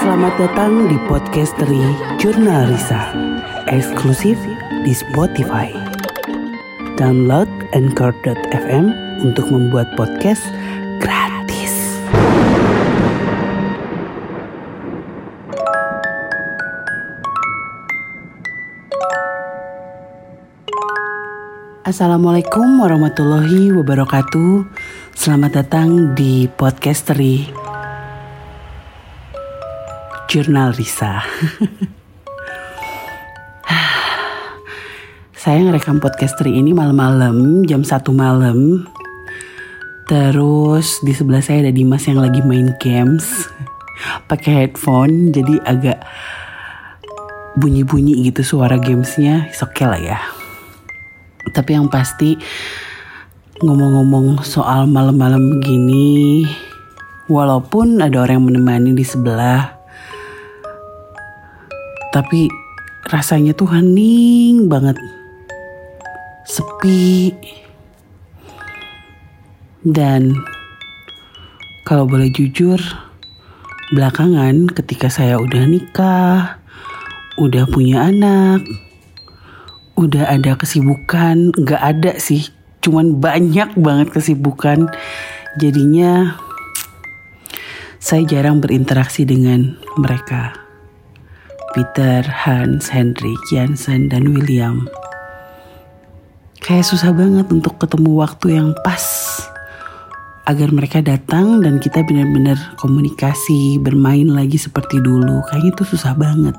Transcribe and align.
Selamat 0.00 0.32
datang 0.40 0.88
di 0.88 0.96
podcasteri 1.12 1.84
Jurnal 2.16 2.72
Risa, 2.72 3.12
eksklusif 3.68 4.40
di 4.80 4.92
Spotify. 4.96 5.68
Download 6.96 7.44
Anchor.fm 7.76 8.88
untuk 9.20 9.52
membuat 9.52 9.92
podcast 9.92 10.40
gratis. 11.04 11.68
Assalamualaikum 21.84 22.80
warahmatullahi 22.80 23.68
wabarakatuh. 23.76 24.64
Selamat 25.12 25.60
datang 25.60 26.16
di 26.16 26.48
podcasteri 26.48 27.61
Jurnal 30.32 30.72
Risa. 30.72 31.20
Saya 35.36 35.60
ngerekam 35.60 36.00
podcasteri 36.00 36.56
ini 36.56 36.72
malam-malam, 36.72 37.68
jam 37.68 37.84
1 37.84 38.00
malam. 38.16 38.88
Terus 40.08 41.04
di 41.04 41.12
sebelah 41.12 41.44
saya 41.44 41.68
ada 41.68 41.72
Dimas 41.76 42.08
yang 42.08 42.24
lagi 42.24 42.40
main 42.40 42.72
games. 42.80 43.44
Pakai 44.24 44.64
headphone, 44.64 45.36
jadi 45.36 45.60
agak 45.68 46.00
bunyi-bunyi 47.60 48.24
gitu 48.24 48.40
suara 48.56 48.80
gamesnya. 48.80 49.52
Oke 49.60 49.84
okay 49.84 49.84
lah 49.84 50.00
ya. 50.00 50.18
Tapi 51.52 51.76
yang 51.76 51.92
pasti 51.92 52.40
ngomong-ngomong 53.60 54.40
soal 54.48 54.88
malam-malam 54.88 55.60
begini, 55.60 56.48
walaupun 57.28 58.00
ada 58.00 58.24
orang 58.24 58.40
yang 58.40 58.48
menemani 58.48 58.96
di 58.96 59.04
sebelah, 59.04 59.81
tapi 62.12 62.52
rasanya 63.08 63.56
tuh 63.56 63.72
hening 63.72 64.68
banget, 64.68 64.94
sepi, 66.46 67.32
dan 69.82 70.38
kalau 71.82 72.06
boleh 72.06 72.30
jujur, 72.30 72.78
belakangan 73.90 74.70
ketika 74.70 75.10
saya 75.10 75.42
udah 75.42 75.66
nikah, 75.66 76.62
udah 77.42 77.66
punya 77.66 78.06
anak, 78.06 78.62
udah 79.98 80.30
ada 80.30 80.54
kesibukan, 80.54 81.50
nggak 81.58 81.82
ada 81.82 82.12
sih, 82.22 82.46
cuman 82.78 83.18
banyak 83.18 83.74
banget 83.74 84.14
kesibukan. 84.14 84.86
Jadinya 85.58 86.38
saya 87.98 88.22
jarang 88.22 88.62
berinteraksi 88.62 89.26
dengan 89.26 89.74
mereka. 89.98 90.61
Peter, 91.72 92.20
Hans, 92.20 92.92
Hendrik, 92.92 93.40
Jansen, 93.48 94.12
dan 94.12 94.28
William. 94.28 94.84
Kayak 96.60 96.84
susah 96.92 97.16
banget 97.16 97.48
untuk 97.48 97.80
ketemu 97.80 98.20
waktu 98.20 98.60
yang 98.60 98.76
pas 98.84 99.00
agar 100.44 100.68
mereka 100.68 101.00
datang 101.00 101.64
dan 101.64 101.80
kita 101.80 102.04
benar-benar 102.04 102.60
komunikasi, 102.76 103.80
bermain 103.80 104.28
lagi 104.28 104.60
seperti 104.60 105.00
dulu. 105.00 105.40
Kayaknya 105.48 105.72
itu 105.72 105.84
susah 105.96 106.12
banget. 106.12 106.54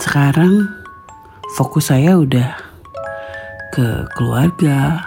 Sekarang 0.00 0.72
fokus 1.60 1.92
saya 1.92 2.16
udah 2.16 2.56
ke 3.76 4.08
keluarga, 4.16 5.04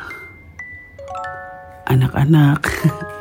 anak-anak, 1.90 2.62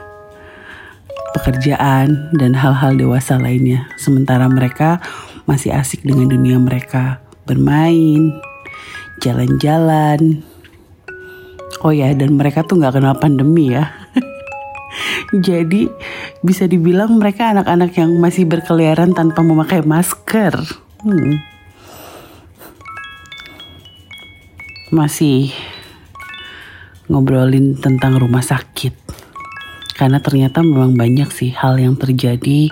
pekerjaan, 1.36 2.32
dan 2.36 2.52
hal-hal 2.54 2.96
dewasa 2.96 3.36
lainnya. 3.36 3.88
Sementara 4.00 4.48
mereka 4.48 5.02
masih 5.44 5.72
asik 5.74 6.04
dengan 6.04 6.32
dunia 6.32 6.60
mereka, 6.60 7.20
bermain, 7.48 8.36
jalan-jalan. 9.24 10.44
Oh 11.84 11.94
ya, 11.94 12.10
dan 12.14 12.36
mereka 12.36 12.64
tuh 12.64 12.80
gak 12.80 12.98
kenal 12.98 13.16
pandemi 13.16 13.72
ya. 13.72 13.92
Jadi 15.46 15.86
bisa 16.40 16.64
dibilang 16.64 17.20
mereka 17.20 17.52
anak-anak 17.52 17.92
yang 17.98 18.16
masih 18.18 18.48
berkeliaran 18.48 19.12
tanpa 19.12 19.44
memakai 19.44 19.84
masker. 19.84 20.54
Hmm. 20.98 21.58
masih 24.88 25.52
ngobrolin 27.12 27.76
tentang 27.76 28.16
rumah 28.16 28.40
sakit. 28.40 29.17
Karena 29.98 30.22
ternyata 30.22 30.62
memang 30.62 30.94
banyak 30.94 31.26
sih 31.34 31.50
hal 31.50 31.74
yang 31.82 31.98
terjadi 31.98 32.70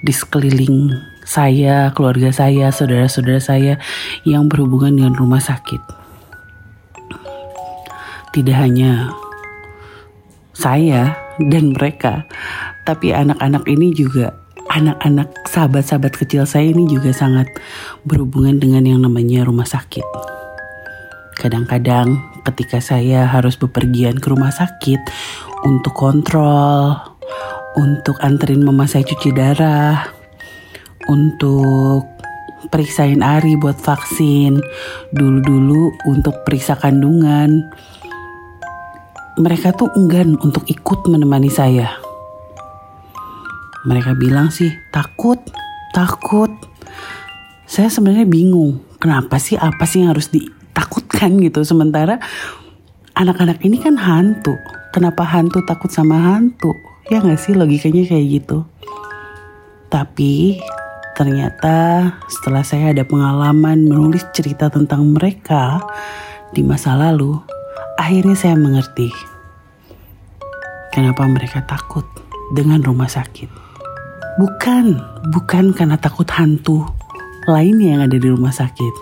di 0.00 0.12
sekeliling 0.12 0.98
saya, 1.22 1.94
keluarga 1.94 2.34
saya, 2.34 2.74
saudara-saudara 2.74 3.38
saya 3.38 3.78
yang 4.26 4.50
berhubungan 4.50 4.98
dengan 4.98 5.14
rumah 5.14 5.38
sakit. 5.38 5.78
Tidak 8.34 8.56
hanya 8.58 9.14
saya 10.50 11.14
dan 11.38 11.70
mereka, 11.70 12.26
tapi 12.82 13.14
anak-anak 13.14 13.62
ini 13.70 13.94
juga 13.94 14.34
anak-anak 14.70 15.50
sahabat-sahabat 15.50 16.14
kecil 16.14 16.46
saya 16.46 16.70
ini 16.70 16.86
juga 16.86 17.10
sangat 17.10 17.50
berhubungan 18.06 18.58
dengan 18.58 18.86
yang 18.86 19.02
namanya 19.02 19.42
rumah 19.42 19.66
sakit. 19.66 20.06
Kadang-kadang 21.40 22.20
ketika 22.44 22.84
saya 22.84 23.24
harus 23.24 23.56
bepergian 23.56 24.20
ke 24.20 24.28
rumah 24.28 24.52
sakit 24.52 25.00
untuk 25.64 25.96
kontrol, 25.96 27.00
untuk 27.80 28.20
anterin 28.20 28.60
mama 28.60 28.84
saya 28.84 29.08
cuci 29.08 29.32
darah, 29.32 30.04
untuk 31.08 32.04
periksain 32.68 33.24
Ari 33.24 33.56
buat 33.56 33.80
vaksin, 33.80 34.60
dulu-dulu 35.16 35.96
untuk 36.12 36.44
periksa 36.44 36.76
kandungan. 36.76 37.72
Mereka 39.40 39.72
tuh 39.80 39.88
enggan 39.96 40.36
untuk 40.44 40.68
ikut 40.68 41.08
menemani 41.08 41.48
saya. 41.48 41.88
Mereka 43.88 44.12
bilang 44.20 44.52
sih 44.52 44.68
takut, 44.92 45.40
takut. 45.96 46.52
Saya 47.64 47.88
sebenarnya 47.88 48.28
bingung, 48.28 48.84
kenapa 49.00 49.40
sih 49.40 49.56
apa 49.56 49.88
sih 49.88 50.04
yang 50.04 50.12
harus 50.12 50.28
di 50.28 50.60
takutkan 51.20 51.36
gitu. 51.44 51.60
Sementara 51.68 52.16
anak-anak 53.12 53.60
ini 53.60 53.76
kan 53.76 54.00
hantu. 54.00 54.56
Kenapa 54.96 55.22
hantu 55.28 55.60
takut 55.68 55.92
sama 55.92 56.16
hantu? 56.16 56.72
Ya 57.12 57.20
nggak 57.20 57.36
sih 57.36 57.52
logikanya 57.52 58.08
kayak 58.08 58.26
gitu. 58.40 58.64
Tapi 59.92 60.56
ternyata 61.12 62.08
setelah 62.32 62.64
saya 62.64 62.96
ada 62.96 63.04
pengalaman 63.04 63.84
menulis 63.84 64.24
cerita 64.32 64.72
tentang 64.72 65.12
mereka 65.12 65.84
di 66.56 66.64
masa 66.64 66.96
lalu 66.96 67.36
akhirnya 68.00 68.32
saya 68.32 68.56
mengerti 68.56 69.12
kenapa 70.88 71.28
mereka 71.28 71.60
takut 71.68 72.08
dengan 72.56 72.80
rumah 72.80 73.10
sakit. 73.12 73.52
Bukan 74.40 74.96
bukan 75.28 75.76
karena 75.76 76.00
takut 76.00 76.26
hantu 76.32 76.88
lainnya 77.44 77.98
yang 77.98 78.02
ada 78.08 78.16
di 78.16 78.28
rumah 78.30 78.54
sakit 78.54 78.94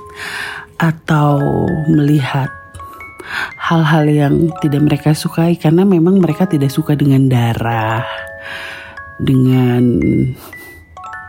atau 0.79 1.67
melihat 1.91 2.49
hal-hal 3.59 4.05
yang 4.09 4.35
tidak 4.63 4.83
mereka 4.87 5.11
sukai 5.13 5.59
karena 5.59 5.85
memang 5.85 6.23
mereka 6.23 6.49
tidak 6.49 6.71
suka 6.73 6.95
dengan 6.95 7.29
darah, 7.29 8.07
dengan 9.21 10.01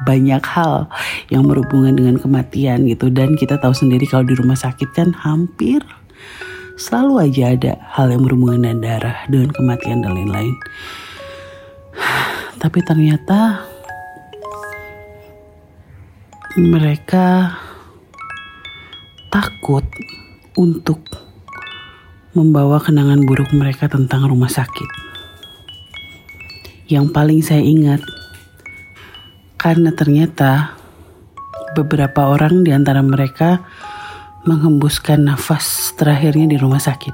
banyak 0.07 0.43
hal 0.45 0.87
yang 1.27 1.43
berhubungan 1.43 1.91
dengan 1.91 2.15
kematian 2.15 2.87
gitu 2.87 3.11
dan 3.11 3.35
kita 3.35 3.59
tahu 3.59 3.75
sendiri 3.75 4.07
kalau 4.07 4.23
di 4.23 4.31
rumah 4.31 4.55
sakit 4.55 4.95
kan 4.95 5.11
hampir 5.11 5.83
selalu 6.79 7.27
aja 7.27 7.43
ada 7.51 7.73
hal 7.91 8.07
yang 8.07 8.23
berhubungan 8.23 8.63
dengan 8.63 8.79
darah, 8.79 9.17
dengan 9.27 9.51
kematian 9.51 9.99
dan 9.99 10.15
lain-lain. 10.15 10.55
Tapi 12.63 12.79
ternyata 12.87 13.67
mereka 16.55 17.59
takut 19.29 19.85
untuk 20.57 21.01
membawa 22.33 22.81
kenangan 22.81 23.25
buruk 23.25 23.49
mereka 23.53 23.89
tentang 23.89 24.25
rumah 24.25 24.49
sakit. 24.49 24.89
Yang 26.89 27.05
paling 27.13 27.41
saya 27.45 27.61
ingat, 27.61 28.01
karena 29.61 29.93
ternyata 29.93 30.73
beberapa 31.77 32.33
orang 32.33 32.65
di 32.65 32.73
antara 32.73 33.05
mereka 33.05 33.61
menghembuskan 34.49 35.29
nafas 35.29 35.93
terakhirnya 35.93 36.49
di 36.49 36.57
rumah 36.57 36.81
sakit. 36.81 37.13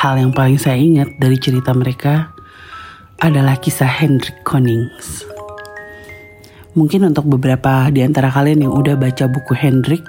Hal 0.00 0.16
yang 0.16 0.32
paling 0.32 0.56
saya 0.56 0.80
ingat 0.80 1.18
dari 1.20 1.36
cerita 1.36 1.76
mereka 1.76 2.32
adalah 3.20 3.60
kisah 3.60 3.90
Hendrik 3.90 4.40
Konings. 4.48 5.29
Mungkin 6.70 7.02
untuk 7.10 7.26
beberapa 7.26 7.90
di 7.90 8.06
antara 8.06 8.30
kalian 8.30 8.70
yang 8.70 8.72
udah 8.74 8.94
baca 8.94 9.26
buku 9.26 9.58
Hendrik, 9.58 10.06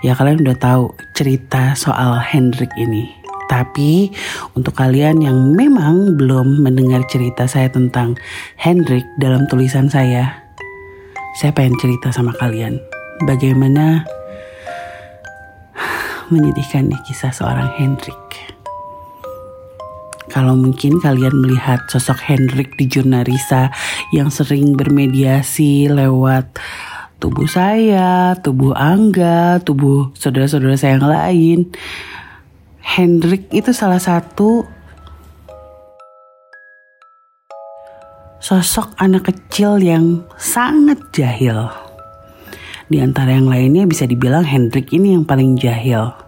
ya 0.00 0.16
kalian 0.16 0.40
udah 0.40 0.56
tahu 0.56 0.84
cerita 1.12 1.76
soal 1.76 2.24
Hendrik 2.24 2.72
ini. 2.80 3.12
Tapi 3.44 4.08
untuk 4.56 4.72
kalian 4.72 5.20
yang 5.20 5.52
memang 5.52 6.16
belum 6.16 6.64
mendengar 6.64 7.04
cerita 7.12 7.44
saya 7.44 7.68
tentang 7.68 8.16
Hendrik 8.56 9.04
dalam 9.20 9.44
tulisan 9.44 9.92
saya, 9.92 10.48
saya 11.36 11.52
pengen 11.52 11.76
cerita 11.76 12.08
sama 12.08 12.32
kalian 12.40 12.80
bagaimana 13.28 14.08
menyedihkannya 16.32 16.96
kisah 17.04 17.36
seorang 17.36 17.68
Hendrik. 17.76 18.53
Kalau 20.34 20.58
mungkin 20.58 20.98
kalian 20.98 21.46
melihat 21.46 21.86
sosok 21.86 22.18
Hendrik 22.26 22.74
di 22.74 22.90
Jurnarisa 22.90 23.70
yang 24.10 24.34
sering 24.34 24.74
bermediasi 24.74 25.86
lewat 25.86 26.58
tubuh 27.22 27.46
saya, 27.46 28.34
tubuh 28.42 28.74
Angga, 28.74 29.62
tubuh 29.62 30.10
saudara-saudara 30.18 30.74
saya 30.74 30.98
yang 30.98 31.06
lain, 31.06 31.58
Hendrik 32.82 33.46
itu 33.54 33.70
salah 33.70 34.02
satu 34.02 34.66
sosok 38.42 38.90
anak 38.98 39.30
kecil 39.30 39.78
yang 39.78 40.26
sangat 40.34 40.98
jahil. 41.14 41.70
Di 42.90 42.98
antara 42.98 43.38
yang 43.38 43.46
lainnya 43.46 43.86
bisa 43.86 44.02
dibilang 44.02 44.42
Hendrik 44.42 44.90
ini 44.90 45.14
yang 45.14 45.22
paling 45.22 45.54
jahil. 45.54 46.23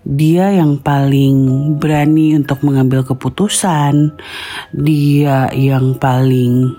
Dia 0.00 0.48
yang 0.56 0.80
paling 0.80 1.72
berani 1.76 2.32
untuk 2.36 2.64
mengambil 2.64 3.04
keputusan. 3.04 4.16
Dia 4.72 5.52
yang 5.52 6.00
paling 6.00 6.72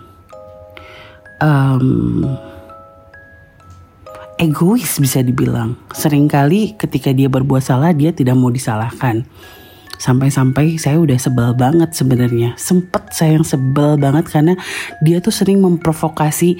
um, 1.37 2.25
egois 4.41 4.97
bisa 4.97 5.21
dibilang. 5.21 5.77
Seringkali 5.93 6.81
ketika 6.81 7.13
dia 7.13 7.29
berbuat 7.29 7.61
salah 7.61 7.93
dia 7.93 8.09
tidak 8.09 8.33
mau 8.33 8.49
disalahkan. 8.49 9.21
Sampai-sampai 10.01 10.81
saya 10.81 10.97
udah 10.97 11.17
sebel 11.21 11.53
banget 11.53 11.93
sebenarnya. 11.93 12.57
Sempet 12.57 13.13
saya 13.13 13.37
yang 13.37 13.45
sebel 13.45 14.01
banget 14.01 14.25
karena 14.33 14.57
dia 15.05 15.21
tuh 15.21 15.29
sering 15.29 15.61
memprovokasi 15.61 16.57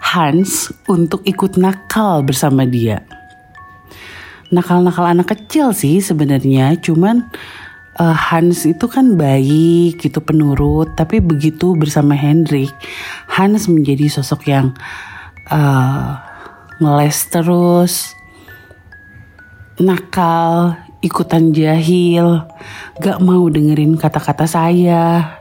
Hans 0.00 0.72
untuk 0.88 1.20
ikut 1.28 1.60
nakal 1.60 2.24
bersama 2.24 2.64
dia. 2.64 3.04
Nakal-nakal 4.50 5.06
anak 5.06 5.30
kecil 5.30 5.70
sih 5.70 6.02
sebenarnya, 6.02 6.74
cuman 6.82 7.30
uh, 8.02 8.16
Hans 8.16 8.66
itu 8.66 8.90
kan 8.90 9.14
baik 9.14 10.02
gitu 10.02 10.18
penurut, 10.18 10.98
tapi 10.98 11.22
begitu 11.22 11.78
bersama 11.78 12.18
Hendrik, 12.18 12.74
Hans 13.30 13.70
menjadi 13.70 14.10
sosok 14.10 14.50
yang 14.50 14.74
uh, 15.54 16.18
ngeles 16.82 17.30
terus, 17.30 18.18
nakal, 19.78 20.74
ikutan 20.98 21.54
jahil, 21.54 22.42
gak 22.98 23.22
mau 23.22 23.46
dengerin 23.46 23.94
kata-kata 23.96 24.50
saya. 24.50 25.36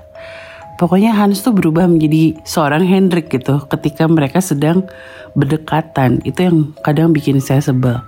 Pokoknya 0.79 1.11
Hans 1.11 1.44
tuh 1.44 1.51
berubah 1.51 1.91
menjadi 1.91 2.39
seorang 2.47 2.88
Hendrik 2.88 3.27
gitu 3.27 3.59
ketika 3.67 4.07
mereka 4.07 4.39
sedang 4.39 4.88
berdekatan. 5.35 6.23
Itu 6.23 6.39
yang 6.47 6.57
kadang 6.88 7.11
bikin 7.11 7.44
saya 7.44 7.59
sebel. 7.59 8.00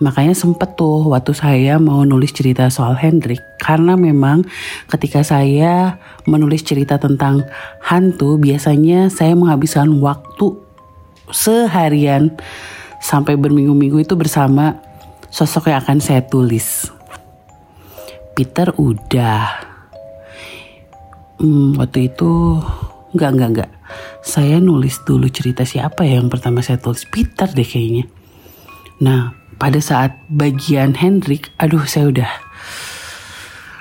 Makanya 0.00 0.32
sempet 0.32 0.80
tuh 0.80 1.12
waktu 1.12 1.36
saya 1.36 1.76
mau 1.76 2.08
nulis 2.08 2.32
cerita 2.32 2.72
soal 2.72 2.96
Hendrik. 2.96 3.40
Karena 3.60 4.00
memang 4.00 4.48
ketika 4.88 5.20
saya 5.20 6.00
menulis 6.24 6.64
cerita 6.64 6.96
tentang 6.96 7.44
hantu, 7.84 8.40
biasanya 8.40 9.12
saya 9.12 9.36
menghabiskan 9.36 9.92
waktu 10.00 10.56
seharian 11.28 12.32
sampai 13.04 13.36
berminggu-minggu 13.36 14.08
itu 14.08 14.16
bersama 14.16 14.80
sosok 15.28 15.68
yang 15.68 15.84
akan 15.84 16.00
saya 16.00 16.24
tulis. 16.24 16.88
Peter 18.32 18.72
udah. 18.72 19.68
Hmm, 21.40 21.76
waktu 21.76 22.08
itu 22.08 22.56
enggak 23.12 23.30
enggak 23.36 23.50
enggak. 23.52 23.70
Saya 24.24 24.64
nulis 24.64 25.00
dulu 25.04 25.28
cerita 25.28 25.68
siapa 25.68 26.08
ya 26.08 26.20
yang 26.20 26.32
pertama 26.32 26.64
saya 26.64 26.80
tulis 26.80 27.04
Peter 27.08 27.48
deh 27.52 27.68
kayaknya. 27.68 28.08
Nah, 29.00 29.39
pada 29.60 29.76
saat 29.78 30.16
bagian 30.32 30.96
Hendrik, 30.96 31.52
aduh 31.60 31.84
saya 31.84 32.08
udah 32.08 32.32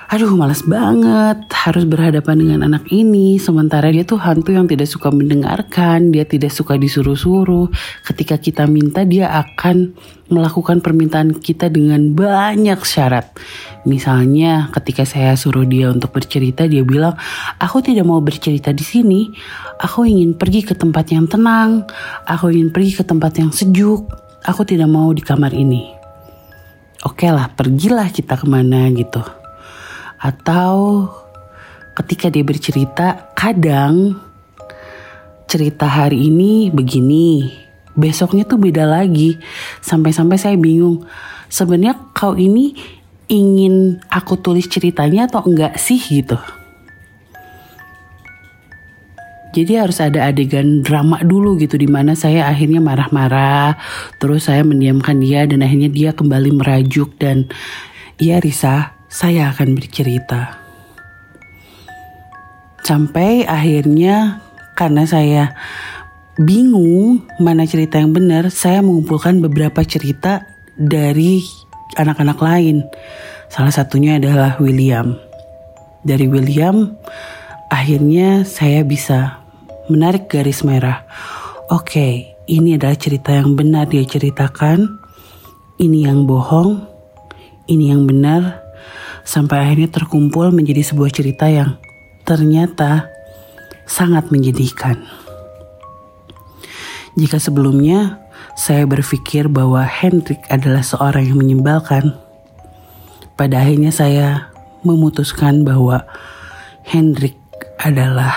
aduh 0.09 0.33
malas 0.33 0.65
banget 0.65 1.45
harus 1.53 1.85
berhadapan 1.85 2.41
dengan 2.41 2.59
anak 2.65 2.89
ini. 2.89 3.37
Sementara 3.37 3.93
dia 3.93 4.01
tuh 4.01 4.17
hantu 4.17 4.57
yang 4.57 4.65
tidak 4.65 4.89
suka 4.89 5.13
mendengarkan 5.13 6.09
dia 6.09 6.25
tidak 6.25 6.49
suka 6.49 6.81
disuruh-suruh. 6.81 7.69
Ketika 8.01 8.41
kita 8.41 8.65
minta 8.65 9.05
dia 9.05 9.29
akan 9.29 9.93
melakukan 10.33 10.81
permintaan 10.81 11.37
kita 11.37 11.69
dengan 11.69 12.09
banyak 12.17 12.81
syarat. 12.81 13.29
Misalnya 13.85 14.73
ketika 14.73 15.05
saya 15.05 15.37
suruh 15.37 15.69
dia 15.69 15.93
untuk 15.93 16.09
bercerita 16.09 16.65
dia 16.65 16.81
bilang 16.81 17.13
aku 17.61 17.85
tidak 17.85 18.09
mau 18.09 18.17
bercerita 18.17 18.73
di 18.73 18.81
sini. 18.81 19.29
Aku 19.77 20.09
ingin 20.09 20.33
pergi 20.33 20.65
ke 20.65 20.73
tempat 20.73 21.13
yang 21.13 21.29
tenang. 21.29 21.85
Aku 22.25 22.49
ingin 22.49 22.73
pergi 22.73 22.97
ke 22.97 23.03
tempat 23.05 23.37
yang 23.37 23.53
sejuk 23.53 24.28
aku 24.43 24.61
tidak 24.67 24.87
mau 24.87 25.11
di 25.11 25.23
kamar 25.23 25.51
ini. 25.55 25.91
Oke 27.07 27.31
lah 27.31 27.47
pergilah 27.51 28.11
kita 28.11 28.35
ke 28.35 28.45
mana 28.47 28.91
gitu. 28.91 29.23
Atau 30.19 31.07
ketika 31.95 32.27
dia 32.27 32.43
bercerita 32.43 33.31
kadang 33.35 34.19
cerita 35.49 35.87
hari 35.87 36.27
ini 36.29 36.69
begini 36.69 37.49
besoknya 37.95 38.43
tuh 38.43 38.59
beda 38.59 38.83
lagi. 38.83 39.39
Sampai-sampai 39.79 40.35
saya 40.35 40.55
bingung 40.59 41.07
sebenarnya 41.47 41.95
kau 42.11 42.35
ini 42.35 42.75
ingin 43.31 44.03
aku 44.09 44.37
tulis 44.41 44.67
ceritanya 44.67 45.29
atau 45.29 45.45
enggak 45.45 45.77
sih 45.77 46.01
gitu 46.01 46.35
jadi 49.49 49.85
harus 49.85 49.97
ada 49.99 50.29
adegan 50.29 50.85
drama 50.85 51.21
dulu 51.25 51.57
gitu 51.57 51.77
di 51.77 51.89
mana 51.89 52.13
saya 52.13 52.45
akhirnya 52.45 52.81
marah-marah 52.81 53.77
terus 54.21 54.45
saya 54.49 54.61
mendiamkan 54.61 55.17
dia 55.17 55.49
dan 55.49 55.65
akhirnya 55.65 55.89
dia 55.89 56.09
kembali 56.13 56.53
merajuk 56.53 57.17
dan 57.17 57.49
iya 58.21 58.37
Risa 58.37 58.99
saya 59.09 59.49
akan 59.49 59.73
bercerita. 59.73 60.61
Sampai 62.85 63.43
akhirnya 63.43 64.39
karena 64.77 65.03
saya 65.03 65.43
bingung 66.39 67.25
mana 67.41 67.65
cerita 67.65 67.99
yang 67.99 68.15
benar, 68.15 68.53
saya 68.53 68.79
mengumpulkan 68.85 69.41
beberapa 69.43 69.83
cerita 69.83 70.45
dari 70.77 71.43
anak-anak 71.97 72.39
lain. 72.39 72.85
Salah 73.49 73.73
satunya 73.73 74.21
adalah 74.21 74.61
William. 74.61 75.17
Dari 76.05 76.29
William, 76.29 76.95
akhirnya 77.69 78.43
saya 78.43 78.81
bisa 78.81 79.45
menarik 79.87 80.29
garis 80.29 80.65
merah. 80.65 81.05
Oke, 81.69 82.33
ini 82.49 82.75
adalah 82.75 82.97
cerita 82.97 83.33
yang 83.33 83.53
benar 83.53 83.89
dia 83.89 84.01
ceritakan. 84.03 84.99
Ini 85.79 86.11
yang 86.11 86.27
bohong, 86.27 86.83
ini 87.71 87.93
yang 87.93 88.03
benar, 88.03 88.59
sampai 89.23 89.63
akhirnya 89.63 89.87
terkumpul 89.87 90.51
menjadi 90.51 90.83
sebuah 90.83 91.13
cerita 91.13 91.47
yang 91.47 91.79
ternyata 92.27 93.07
sangat 93.87 94.27
menyedihkan. 94.27 94.99
Jika 97.15 97.39
sebelumnya 97.39 98.19
saya 98.59 98.83
berpikir 98.83 99.47
bahwa 99.47 99.87
Hendrik 99.87 100.43
adalah 100.51 100.83
seorang 100.83 101.31
yang 101.31 101.39
menyebalkan, 101.39 102.11
pada 103.39 103.63
akhirnya 103.63 103.95
saya 103.95 104.51
memutuskan 104.83 105.63
bahwa 105.63 106.03
Hendrik 106.83 107.39
adalah 107.79 108.35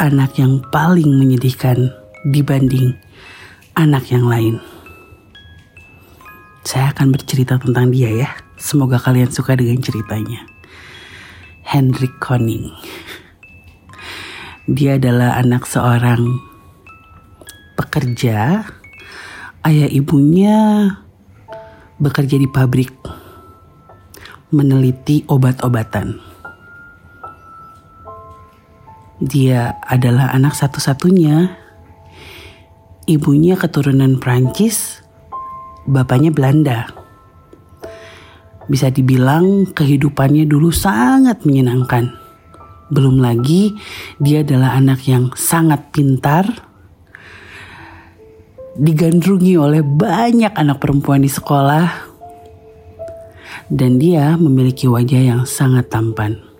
anak 0.00 0.40
yang 0.40 0.64
paling 0.72 1.12
menyedihkan 1.12 1.92
dibanding 2.24 2.96
anak 3.76 4.08
yang 4.08 4.24
lain. 4.24 4.56
Saya 6.64 6.96
akan 6.96 7.12
bercerita 7.12 7.60
tentang 7.60 7.92
dia 7.92 8.08
ya. 8.08 8.30
Semoga 8.56 8.96
kalian 8.96 9.28
suka 9.28 9.60
dengan 9.60 9.76
ceritanya. 9.84 10.48
Hendrik 11.68 12.16
Koning. 12.16 12.72
Dia 14.64 14.96
adalah 14.96 15.36
anak 15.36 15.68
seorang 15.68 16.40
pekerja. 17.76 18.64
Ayah 19.62 19.90
ibunya 19.92 20.88
bekerja 22.00 22.40
di 22.40 22.48
pabrik 22.48 22.94
meneliti 24.48 25.28
obat-obatan. 25.28 26.31
Dia 29.22 29.78
adalah 29.86 30.34
anak 30.34 30.58
satu-satunya. 30.58 31.54
Ibunya 33.06 33.54
keturunan 33.54 34.18
Prancis, 34.18 35.02
bapaknya 35.86 36.34
Belanda 36.34 37.02
bisa 38.70 38.90
dibilang 38.90 39.66
kehidupannya 39.74 40.46
dulu 40.46 40.70
sangat 40.70 41.42
menyenangkan. 41.42 42.14
Belum 42.92 43.18
lagi 43.18 43.72
dia 44.20 44.44
adalah 44.44 44.76
anak 44.76 45.04
yang 45.08 45.32
sangat 45.32 45.90
pintar, 45.90 46.44
digandrungi 48.76 49.56
oleh 49.56 49.80
banyak 49.80 50.52
anak 50.52 50.78
perempuan 50.78 51.24
di 51.24 51.30
sekolah, 51.30 52.10
Dan 53.72 53.96
dia 53.96 54.36
memiliki 54.36 54.84
wajah 54.84 55.22
yang 55.32 55.42
sangat 55.48 55.88
tampan. 55.88 56.51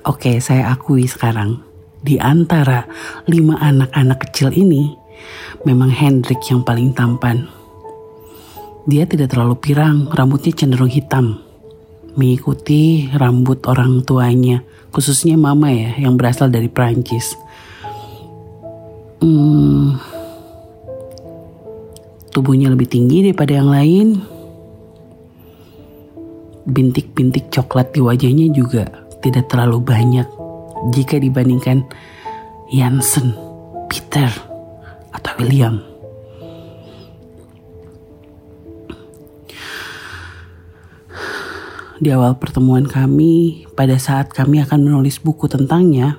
Oke, 0.00 0.40
saya 0.40 0.72
akui 0.72 1.04
sekarang, 1.04 1.60
di 2.00 2.16
antara 2.16 2.88
lima 3.28 3.60
anak-anak 3.60 4.24
kecil 4.24 4.48
ini, 4.48 4.96
memang 5.68 5.92
Hendrik 5.92 6.40
yang 6.48 6.64
paling 6.64 6.96
tampan. 6.96 7.44
Dia 8.88 9.04
tidak 9.04 9.36
terlalu 9.36 9.60
pirang, 9.60 10.08
rambutnya 10.08 10.56
cenderung 10.56 10.88
hitam, 10.88 11.44
mengikuti 12.16 13.12
rambut 13.12 13.60
orang 13.68 14.00
tuanya, 14.00 14.64
khususnya 14.88 15.36
mama 15.36 15.68
ya, 15.68 15.92
yang 16.00 16.16
berasal 16.16 16.48
dari 16.48 16.72
Prancis. 16.72 17.36
Hmm, 19.20 20.00
tubuhnya 22.32 22.72
lebih 22.72 22.88
tinggi 22.88 23.20
daripada 23.20 23.52
yang 23.52 23.68
lain. 23.68 24.08
Bintik-bintik 26.64 27.52
coklat 27.52 27.92
di 27.92 28.00
wajahnya 28.00 28.48
juga 28.48 28.99
tidak 29.20 29.48
terlalu 29.52 29.80
banyak 29.80 30.26
jika 30.96 31.20
dibandingkan 31.20 31.84
Jansen, 32.72 33.36
Peter, 33.88 34.30
atau 35.12 35.32
William. 35.40 35.80
Di 42.00 42.08
awal 42.16 42.40
pertemuan 42.40 42.88
kami, 42.88 43.68
pada 43.76 44.00
saat 44.00 44.32
kami 44.32 44.64
akan 44.64 44.88
menulis 44.88 45.20
buku 45.20 45.52
tentangnya, 45.52 46.16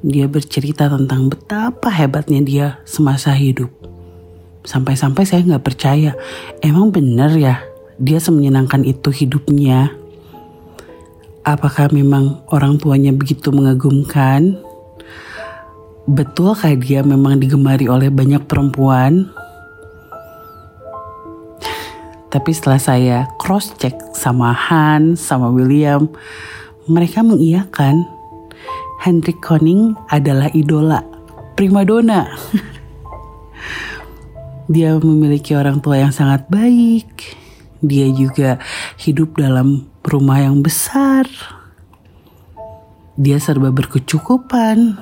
dia 0.00 0.24
bercerita 0.24 0.88
tentang 0.88 1.28
betapa 1.28 1.92
hebatnya 1.92 2.40
dia 2.40 2.66
semasa 2.88 3.36
hidup. 3.36 3.68
Sampai-sampai 4.64 5.28
saya 5.28 5.44
nggak 5.44 5.64
percaya, 5.64 6.16
emang 6.64 6.88
bener 6.88 7.36
ya 7.36 7.60
dia 8.00 8.18
semenyenangkan 8.18 8.82
itu 8.84 9.12
hidupnya. 9.12 9.92
Apakah 11.44 11.92
memang 11.92 12.40
orang 12.48 12.80
tuanya 12.80 13.12
begitu 13.12 13.52
mengagumkan? 13.52 14.56
Betulkah 16.08 16.72
dia 16.72 17.04
memang 17.04 17.36
digemari 17.36 17.84
oleh 17.84 18.08
banyak 18.08 18.48
perempuan? 18.48 19.28
Tapi 22.32 22.48
setelah 22.48 22.80
saya 22.80 23.16
cross 23.36 23.76
check 23.76 23.92
sama 24.16 24.56
Han, 24.56 25.20
sama 25.20 25.52
William, 25.52 26.08
mereka 26.88 27.20
mengiyakan 27.20 28.08
Hendrik 29.04 29.44
Koning 29.44 29.92
adalah 30.08 30.48
idola 30.56 31.04
primadona. 31.60 32.24
Dia 34.72 34.96
memiliki 34.96 35.52
orang 35.52 35.84
tua 35.84 36.00
yang 36.00 36.08
sangat 36.08 36.48
baik. 36.48 37.36
Dia 37.84 38.08
juga 38.08 38.56
hidup 38.96 39.36
dalam 39.36 39.92
rumah 40.04 40.44
yang 40.44 40.60
besar. 40.60 41.24
Dia 43.16 43.40
serba 43.40 43.72
berkecukupan. 43.72 45.00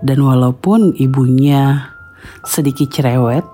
Dan 0.00 0.18
walaupun 0.20 0.92
ibunya 0.96 1.92
sedikit 2.44 2.92
cerewet, 2.92 3.44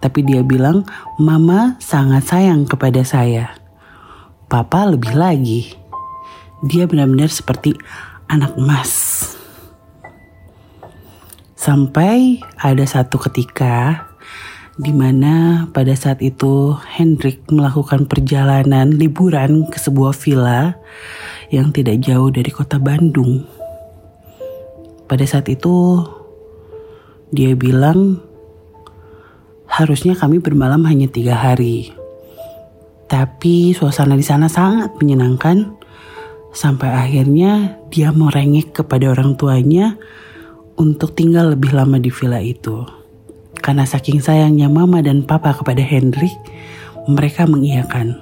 tapi 0.00 0.24
dia 0.24 0.40
bilang, 0.40 0.84
"Mama 1.20 1.76
sangat 1.80 2.24
sayang 2.24 2.64
kepada 2.64 3.04
saya." 3.04 3.52
Papa 4.46 4.86
lebih 4.86 5.12
lagi. 5.12 5.74
Dia 6.62 6.86
benar-benar 6.86 7.28
seperti 7.28 7.74
anak 8.30 8.54
emas. 8.54 8.92
Sampai 11.58 12.38
ada 12.62 12.86
satu 12.86 13.18
ketika 13.26 14.05
di 14.76 14.92
mana 14.92 15.64
pada 15.72 15.96
saat 15.96 16.20
itu 16.20 16.76
Hendrik 16.84 17.48
melakukan 17.48 18.04
perjalanan 18.04 18.92
liburan 18.92 19.64
ke 19.72 19.80
sebuah 19.80 20.12
villa 20.12 20.76
yang 21.48 21.72
tidak 21.72 22.04
jauh 22.04 22.28
dari 22.28 22.52
kota 22.52 22.76
Bandung. 22.76 23.48
Pada 25.08 25.24
saat 25.24 25.48
itu 25.48 26.04
dia 27.32 27.56
bilang 27.56 28.20
harusnya 29.64 30.12
kami 30.12 30.44
bermalam 30.44 30.84
hanya 30.84 31.08
tiga 31.08 31.40
hari. 31.40 31.96
Tapi 33.08 33.72
suasana 33.72 34.12
di 34.12 34.26
sana 34.26 34.50
sangat 34.50 34.92
menyenangkan 35.00 35.72
sampai 36.52 36.90
akhirnya 36.92 37.80
dia 37.88 38.12
merengek 38.12 38.76
kepada 38.76 39.08
orang 39.08 39.40
tuanya 39.40 39.96
untuk 40.76 41.16
tinggal 41.16 41.56
lebih 41.56 41.72
lama 41.72 41.96
di 41.96 42.12
villa 42.12 42.42
itu. 42.44 43.05
Karena 43.66 43.82
saking 43.82 44.22
sayangnya 44.22 44.70
mama 44.70 45.02
dan 45.02 45.26
papa 45.26 45.50
kepada 45.50 45.82
Henry, 45.82 46.30
mereka 47.10 47.50
mengiyakan. 47.50 48.14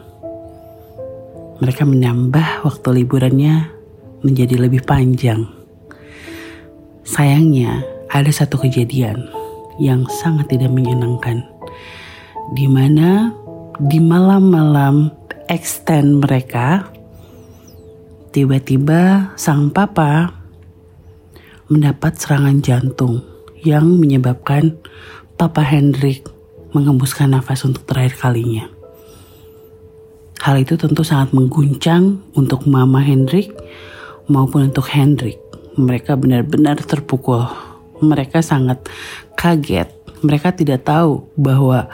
Mereka 1.60 1.84
menambah 1.84 2.64
waktu 2.64 3.04
liburannya 3.04 3.68
menjadi 4.24 4.56
lebih 4.56 4.88
panjang. 4.88 5.44
Sayangnya, 7.04 7.84
ada 8.08 8.32
satu 8.32 8.56
kejadian 8.56 9.28
yang 9.76 10.08
sangat 10.08 10.48
tidak 10.48 10.72
menyenangkan. 10.72 11.44
Di 12.56 12.64
mana 12.64 13.28
di 13.84 14.00
malam-malam 14.00 15.12
extend 15.52 16.24
mereka, 16.24 16.88
tiba-tiba 18.32 19.36
sang 19.36 19.68
papa 19.68 20.40
mendapat 21.68 22.16
serangan 22.16 22.64
jantung 22.64 23.20
yang 23.60 24.00
menyebabkan 24.00 24.80
Papa 25.34 25.66
Hendrik 25.66 26.22
mengembuskan 26.70 27.34
nafas 27.34 27.66
untuk 27.66 27.82
terakhir 27.90 28.18
kalinya. 28.22 28.70
Hal 30.38 30.62
itu 30.62 30.78
tentu 30.78 31.02
sangat 31.02 31.34
mengguncang 31.34 32.22
untuk 32.38 32.70
Mama 32.70 33.02
Hendrik 33.02 33.50
maupun 34.30 34.70
untuk 34.70 34.86
Hendrik. 34.90 35.42
Mereka 35.74 36.14
benar-benar 36.14 36.78
terpukul. 36.82 37.50
Mereka 37.98 38.46
sangat 38.46 38.86
kaget. 39.34 39.90
Mereka 40.22 40.54
tidak 40.54 40.86
tahu 40.86 41.26
bahwa 41.34 41.90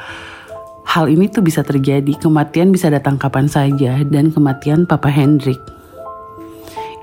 hal 0.84 1.08
ini 1.08 1.32
tuh 1.32 1.40
bisa 1.40 1.64
terjadi. 1.64 2.12
Kematian 2.20 2.70
bisa 2.76 2.92
datang 2.92 3.16
kapan 3.16 3.48
saja 3.48 3.96
dan 4.04 4.28
kematian 4.28 4.84
Papa 4.84 5.08
Hendrik 5.08 5.58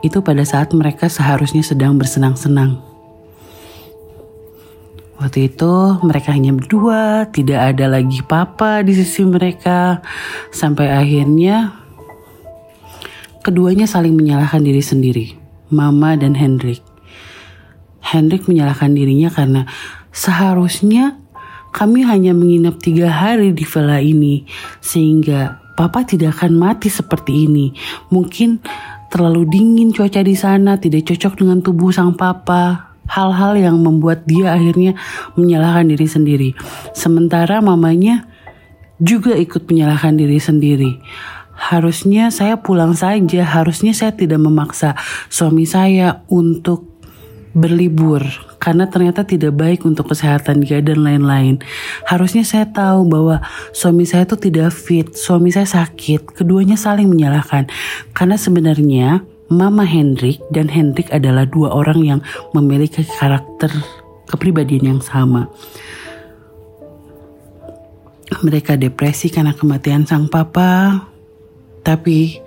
itu 0.06 0.22
pada 0.22 0.46
saat 0.46 0.70
mereka 0.78 1.10
seharusnya 1.10 1.66
sedang 1.66 1.98
bersenang-senang. 1.98 2.87
Waktu 5.18 5.50
itu 5.50 5.74
mereka 6.06 6.30
hanya 6.30 6.54
berdua, 6.54 7.26
tidak 7.34 7.74
ada 7.74 7.90
lagi 7.90 8.22
papa 8.22 8.86
di 8.86 8.94
sisi 8.94 9.26
mereka. 9.26 10.06
Sampai 10.54 10.94
akhirnya 10.94 11.74
keduanya 13.42 13.90
saling 13.90 14.14
menyalahkan 14.14 14.62
diri 14.62 14.84
sendiri, 14.86 15.26
Mama 15.74 16.14
dan 16.22 16.38
Hendrik. 16.38 16.86
Hendrik 17.98 18.46
menyalahkan 18.46 18.94
dirinya 18.94 19.34
karena 19.34 19.66
seharusnya 20.14 21.18
kami 21.74 22.06
hanya 22.06 22.38
menginap 22.38 22.78
tiga 22.78 23.10
hari 23.10 23.58
di 23.58 23.66
villa 23.66 23.98
ini, 23.98 24.46
sehingga 24.86 25.74
papa 25.74 26.06
tidak 26.06 26.38
akan 26.38 26.62
mati 26.62 26.94
seperti 26.94 27.50
ini. 27.50 27.74
Mungkin 28.14 28.62
terlalu 29.10 29.50
dingin 29.50 29.90
cuaca 29.90 30.22
di 30.22 30.38
sana, 30.38 30.78
tidak 30.78 31.10
cocok 31.10 31.42
dengan 31.42 31.66
tubuh 31.66 31.90
sang 31.90 32.14
papa 32.14 32.87
hal-hal 33.08 33.58
yang 33.58 33.80
membuat 33.80 34.28
dia 34.28 34.54
akhirnya 34.54 34.96
menyalahkan 35.40 35.88
diri 35.88 36.08
sendiri. 36.08 36.50
Sementara 36.92 37.60
mamanya 37.64 38.28
juga 39.02 39.34
ikut 39.34 39.66
menyalahkan 39.68 40.16
diri 40.18 40.38
sendiri. 40.38 40.92
Harusnya 41.58 42.30
saya 42.30 42.62
pulang 42.62 42.94
saja, 42.94 43.42
harusnya 43.42 43.90
saya 43.90 44.14
tidak 44.14 44.38
memaksa 44.38 44.94
suami 45.32 45.66
saya 45.66 46.22
untuk 46.30 46.86
berlibur 47.58 48.22
karena 48.62 48.86
ternyata 48.86 49.26
tidak 49.26 49.58
baik 49.58 49.82
untuk 49.82 50.14
kesehatan 50.14 50.62
dia 50.62 50.78
dan 50.86 51.02
lain-lain. 51.02 51.58
Harusnya 52.06 52.46
saya 52.46 52.70
tahu 52.70 53.10
bahwa 53.10 53.42
suami 53.74 54.06
saya 54.06 54.30
itu 54.30 54.38
tidak 54.38 54.70
fit, 54.70 55.18
suami 55.18 55.50
saya 55.50 55.66
sakit, 55.66 56.38
keduanya 56.38 56.78
saling 56.78 57.10
menyalahkan. 57.10 57.66
Karena 58.14 58.38
sebenarnya 58.38 59.26
Mama 59.48 59.88
Hendrik 59.88 60.44
dan 60.52 60.68
Hendrik 60.68 61.08
adalah 61.16 61.48
dua 61.48 61.72
orang 61.72 62.04
yang 62.04 62.20
memiliki 62.52 63.08
karakter 63.08 63.72
kepribadian 64.28 64.96
yang 64.98 65.02
sama. 65.02 65.48
Mereka 68.44 68.76
depresi 68.76 69.32
karena 69.32 69.56
kematian 69.56 70.04
sang 70.04 70.28
papa, 70.28 71.00
tapi 71.80 72.44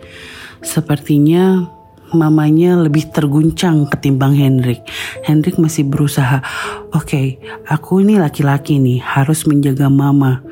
sepertinya 0.60 1.64
mamanya 2.12 2.76
lebih 2.76 3.08
terguncang 3.08 3.88
ketimbang 3.88 4.36
Hendrik. 4.36 4.84
Hendrik 5.24 5.56
masih 5.56 5.88
berusaha, 5.88 6.44
oke, 6.92 7.08
okay, 7.08 7.26
aku 7.64 8.04
ini 8.04 8.20
laki-laki 8.20 8.76
nih, 8.76 9.00
harus 9.00 9.48
menjaga 9.48 9.88
mama, 9.88 10.44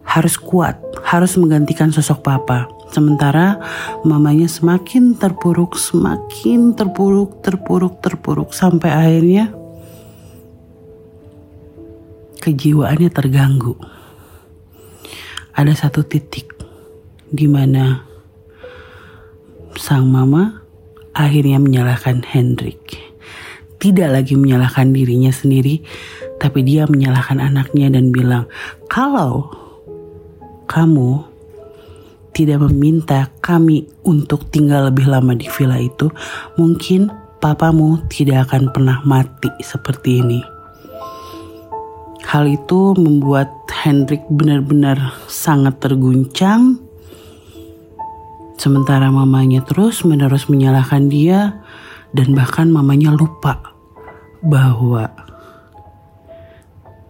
harus 0.00 0.40
kuat, 0.40 0.80
harus 1.04 1.36
menggantikan 1.36 1.92
sosok 1.92 2.24
papa. 2.24 2.73
Sementara 2.94 3.58
mamanya 4.06 4.46
semakin 4.46 5.18
terpuruk, 5.18 5.74
semakin 5.74 6.78
terpuruk, 6.78 7.42
terpuruk, 7.42 7.98
terpuruk 7.98 8.54
sampai 8.54 8.86
akhirnya 8.94 9.50
kejiwaannya 12.38 13.10
terganggu. 13.10 13.74
Ada 15.58 15.74
satu 15.74 16.06
titik 16.06 16.54
di 17.26 17.50
mana 17.50 18.06
sang 19.74 20.06
mama 20.06 20.62
akhirnya 21.18 21.58
menyalahkan 21.58 22.22
Hendrik. 22.22 23.10
Tidak 23.82 24.06
lagi 24.06 24.38
menyalahkan 24.38 24.94
dirinya 24.94 25.34
sendiri, 25.34 25.82
tapi 26.38 26.62
dia 26.62 26.86
menyalahkan 26.86 27.42
anaknya 27.42 27.90
dan 27.90 28.14
bilang, 28.14 28.46
"Kalau 28.86 29.50
kamu 30.70 31.33
tidak 32.34 32.66
meminta 32.68 33.30
kami 33.38 33.86
untuk 34.02 34.50
tinggal 34.50 34.90
lebih 34.90 35.06
lama 35.06 35.32
di 35.32 35.46
villa 35.46 35.78
itu, 35.78 36.10
mungkin 36.58 37.08
papamu 37.38 38.02
tidak 38.10 38.50
akan 38.50 38.74
pernah 38.74 38.98
mati 39.06 39.48
seperti 39.62 40.20
ini." 40.20 40.40
Hal 42.24 42.50
itu 42.50 42.98
membuat 42.98 43.46
Hendrik 43.70 44.26
benar-benar 44.26 45.14
sangat 45.30 45.78
terguncang 45.78 46.82
Sementara 48.54 49.10
mamanya 49.10 49.66
terus 49.66 50.06
menerus 50.06 50.46
menyalahkan 50.46 51.10
dia 51.10 51.58
dan 52.14 52.38
bahkan 52.38 52.70
mamanya 52.70 53.10
lupa 53.10 53.58
bahwa 54.38 55.10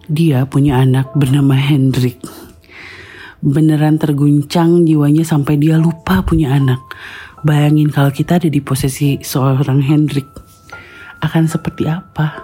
dia 0.09 0.49
punya 0.49 0.81
anak 0.81 1.13
bernama 1.13 1.53
Hendrik. 1.53 2.17
Beneran 3.45 4.01
terguncang 4.01 4.89
jiwanya 4.89 5.21
sampai 5.21 5.61
dia 5.61 5.77
lupa 5.77 6.25
punya 6.25 6.57
anak. 6.57 6.81
Bayangin 7.45 7.93
kalau 7.93 8.09
kita 8.09 8.41
ada 8.41 8.49
di 8.49 8.65
posisi 8.65 9.21
seorang 9.21 9.85
Hendrik. 9.85 10.25
Akan 11.21 11.45
seperti 11.45 11.85
apa? 11.85 12.41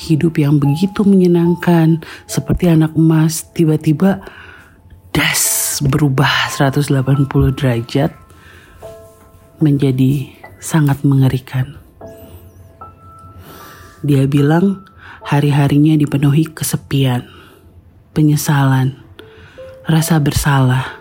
Hidup 0.00 0.40
yang 0.40 0.56
begitu 0.56 1.04
menyenangkan. 1.04 2.00
Seperti 2.24 2.72
anak 2.72 2.96
emas. 2.96 3.52
Tiba-tiba 3.52 4.24
das 5.12 5.84
berubah 5.84 6.48
180 6.48 7.28
derajat 7.52 8.16
menjadi 9.60 10.32
sangat 10.56 11.04
mengerikan. 11.04 11.76
Dia 14.00 14.24
bilang 14.24 14.88
hari-harinya 15.28 15.92
dipenuhi 16.00 16.48
kesepian, 16.48 17.28
penyesalan, 18.16 19.05
rasa 19.86 20.18
bersalah. 20.18 20.98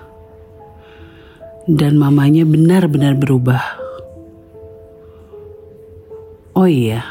Dan 1.66 1.98
mamanya 1.98 2.46
benar-benar 2.46 3.18
berubah. 3.18 3.62
Oh 6.54 6.70
iya, 6.70 7.02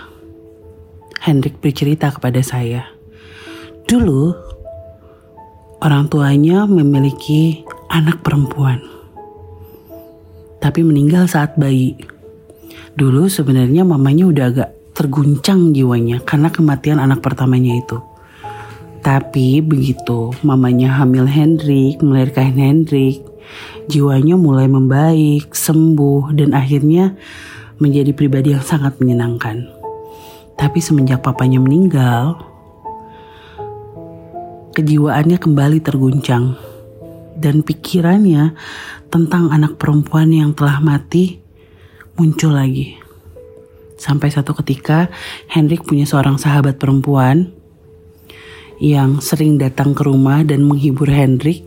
Hendrik 1.19 1.59
bercerita 1.59 2.15
kepada 2.15 2.39
saya. 2.47 2.87
Dulu, 3.91 4.31
orang 5.83 6.07
tuanya 6.07 6.65
memiliki 6.71 7.67
anak 7.91 8.23
perempuan. 8.23 8.79
Tapi 10.63 10.81
meninggal 10.87 11.27
saat 11.27 11.59
bayi. 11.59 11.99
Dulu 12.95 13.27
sebenarnya 13.27 13.83
mamanya 13.83 14.31
udah 14.31 14.45
agak 14.49 14.71
terguncang 14.95 15.75
jiwanya 15.75 16.23
karena 16.23 16.49
kematian 16.55 17.03
anak 17.03 17.21
pertamanya 17.21 17.75
itu. 17.75 18.14
Tapi 19.05 19.61
begitu 19.61 20.33
mamanya 20.41 20.97
hamil 20.97 21.29
Hendrik, 21.29 22.01
melahirkan 22.01 22.57
Hendrik, 22.57 23.21
jiwanya 23.85 24.41
mulai 24.41 24.65
membaik, 24.65 25.53
sembuh, 25.53 26.33
dan 26.33 26.57
akhirnya 26.57 27.13
menjadi 27.77 28.17
pribadi 28.17 28.57
yang 28.57 28.65
sangat 28.65 28.97
menyenangkan. 29.05 29.69
Tapi 30.57 30.81
semenjak 30.81 31.21
papanya 31.21 31.61
meninggal, 31.61 32.41
kejiwaannya 34.73 35.37
kembali 35.37 35.85
terguncang 35.85 36.57
dan 37.37 37.61
pikirannya 37.61 38.57
tentang 39.13 39.53
anak 39.53 39.77
perempuan 39.77 40.33
yang 40.33 40.57
telah 40.57 40.81
mati 40.81 41.45
muncul 42.17 42.57
lagi. 42.57 42.97
Sampai 44.01 44.33
satu 44.33 44.57
ketika 44.65 45.13
Hendrik 45.53 45.85
punya 45.85 46.09
seorang 46.09 46.41
sahabat 46.41 46.81
perempuan 46.81 47.53
yang 48.83 49.23
sering 49.23 49.59
datang 49.61 49.93
ke 49.93 50.03
rumah 50.03 50.43
dan 50.43 50.67
menghibur 50.67 51.07
Hendrik. 51.11 51.67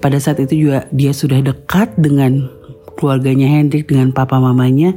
Pada 0.00 0.20
saat 0.20 0.40
itu 0.40 0.68
juga 0.68 0.86
dia 0.92 1.10
sudah 1.10 1.40
dekat 1.40 1.96
dengan 1.98 2.46
keluarganya 2.96 3.48
Hendrik 3.48 3.88
dengan 3.88 4.12
papa 4.12 4.40
mamanya 4.40 4.96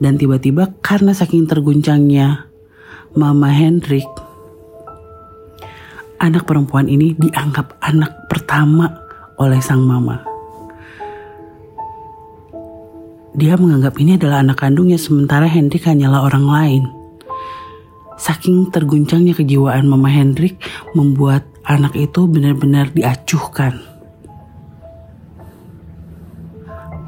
dan 0.00 0.20
tiba-tiba 0.20 0.72
karena 0.84 1.16
saking 1.16 1.48
terguncangnya 1.48 2.48
mama 3.16 3.48
Hendrik 3.52 4.06
anak 6.20 6.44
perempuan 6.44 6.86
ini 6.86 7.16
dianggap 7.16 7.80
anak 7.80 8.28
pertama 8.28 8.92
oleh 9.40 9.58
sang 9.64 9.80
mama. 9.80 10.20
Dia 13.32 13.56
menganggap 13.56 13.96
ini 13.96 14.20
adalah 14.20 14.44
anak 14.44 14.60
kandungnya 14.60 15.00
sementara 15.00 15.48
Hendrik 15.48 15.88
hanyalah 15.88 16.28
orang 16.28 16.44
lain. 16.44 16.99
Saking 18.20 18.68
terguncangnya 18.68 19.32
kejiwaan 19.32 19.88
mama 19.88 20.12
Hendrik 20.12 20.60
membuat 20.92 21.48
anak 21.64 21.96
itu 21.96 22.28
benar-benar 22.28 22.92
diacuhkan. 22.92 23.80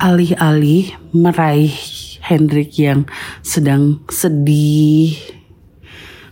Alih-alih 0.00 0.96
meraih 1.12 1.76
Hendrik 2.24 2.72
yang 2.80 3.04
sedang 3.44 4.00
sedih, 4.08 5.20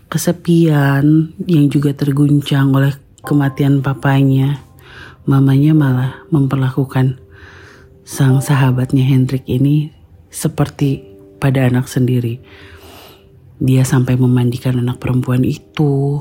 kesepian 0.09 1.37
yang 1.45 1.67
juga 1.69 1.93
terguncang 1.93 2.73
oleh 2.73 2.97
kematian 3.21 3.85
papanya, 3.85 4.65
mamanya 5.29 5.77
malah 5.77 6.13
memperlakukan 6.33 7.21
sang 8.03 8.41
sahabatnya 8.41 9.07
Hendrik 9.07 9.45
ini 9.47 9.93
seperti 10.33 11.05
pada 11.39 11.69
anak 11.69 11.87
sendiri. 11.87 12.43
Dia 13.61 13.85
sampai 13.85 14.17
memandikan 14.17 14.81
anak 14.81 14.97
perempuan 15.05 15.45
itu, 15.45 16.17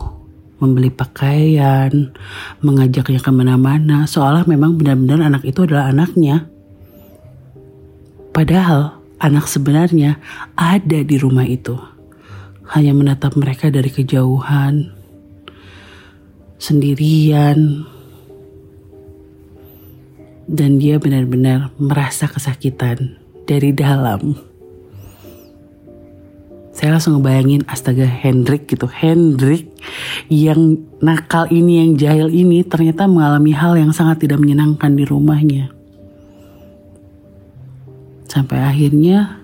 membeli 0.59 0.91
pakaian, 0.91 2.11
mengajaknya 2.59 3.23
ke 3.23 3.31
mana-mana, 3.31 4.03
seolah 4.03 4.43
memang 4.43 4.75
benar-benar 4.75 5.23
anak 5.23 5.47
itu 5.47 5.63
adalah 5.63 5.87
anaknya. 5.87 6.51
Padahal 8.35 8.99
anak 9.23 9.47
sebenarnya 9.47 10.19
ada 10.59 10.99
di 10.99 11.15
rumah 11.15 11.47
itu 11.47 11.79
hanya 12.75 12.91
menatap 12.91 13.33
mereka 13.39 13.71
dari 13.71 13.87
kejauhan, 13.87 14.91
sendirian, 16.59 17.87
dan 20.49 20.81
dia 20.81 20.99
benar-benar 20.99 21.71
merasa 21.79 22.27
kesakitan 22.27 23.15
dari 23.47 23.71
dalam. 23.71 24.48
Saya 26.79 26.95
langsung 26.95 27.19
ngebayangin 27.19 27.67
astaga 27.67 28.07
Hendrik 28.07 28.71
gitu. 28.71 28.87
Hendrik 28.87 29.67
yang 30.31 30.79
nakal 31.03 31.51
ini, 31.51 31.83
yang 31.83 31.99
jahil 31.99 32.31
ini 32.31 32.63
ternyata 32.63 33.03
mengalami 33.03 33.51
hal 33.51 33.75
yang 33.75 33.91
sangat 33.91 34.23
tidak 34.23 34.39
menyenangkan 34.39 34.95
di 34.95 35.03
rumahnya. 35.03 35.75
Sampai 38.31 38.63
akhirnya 38.63 39.43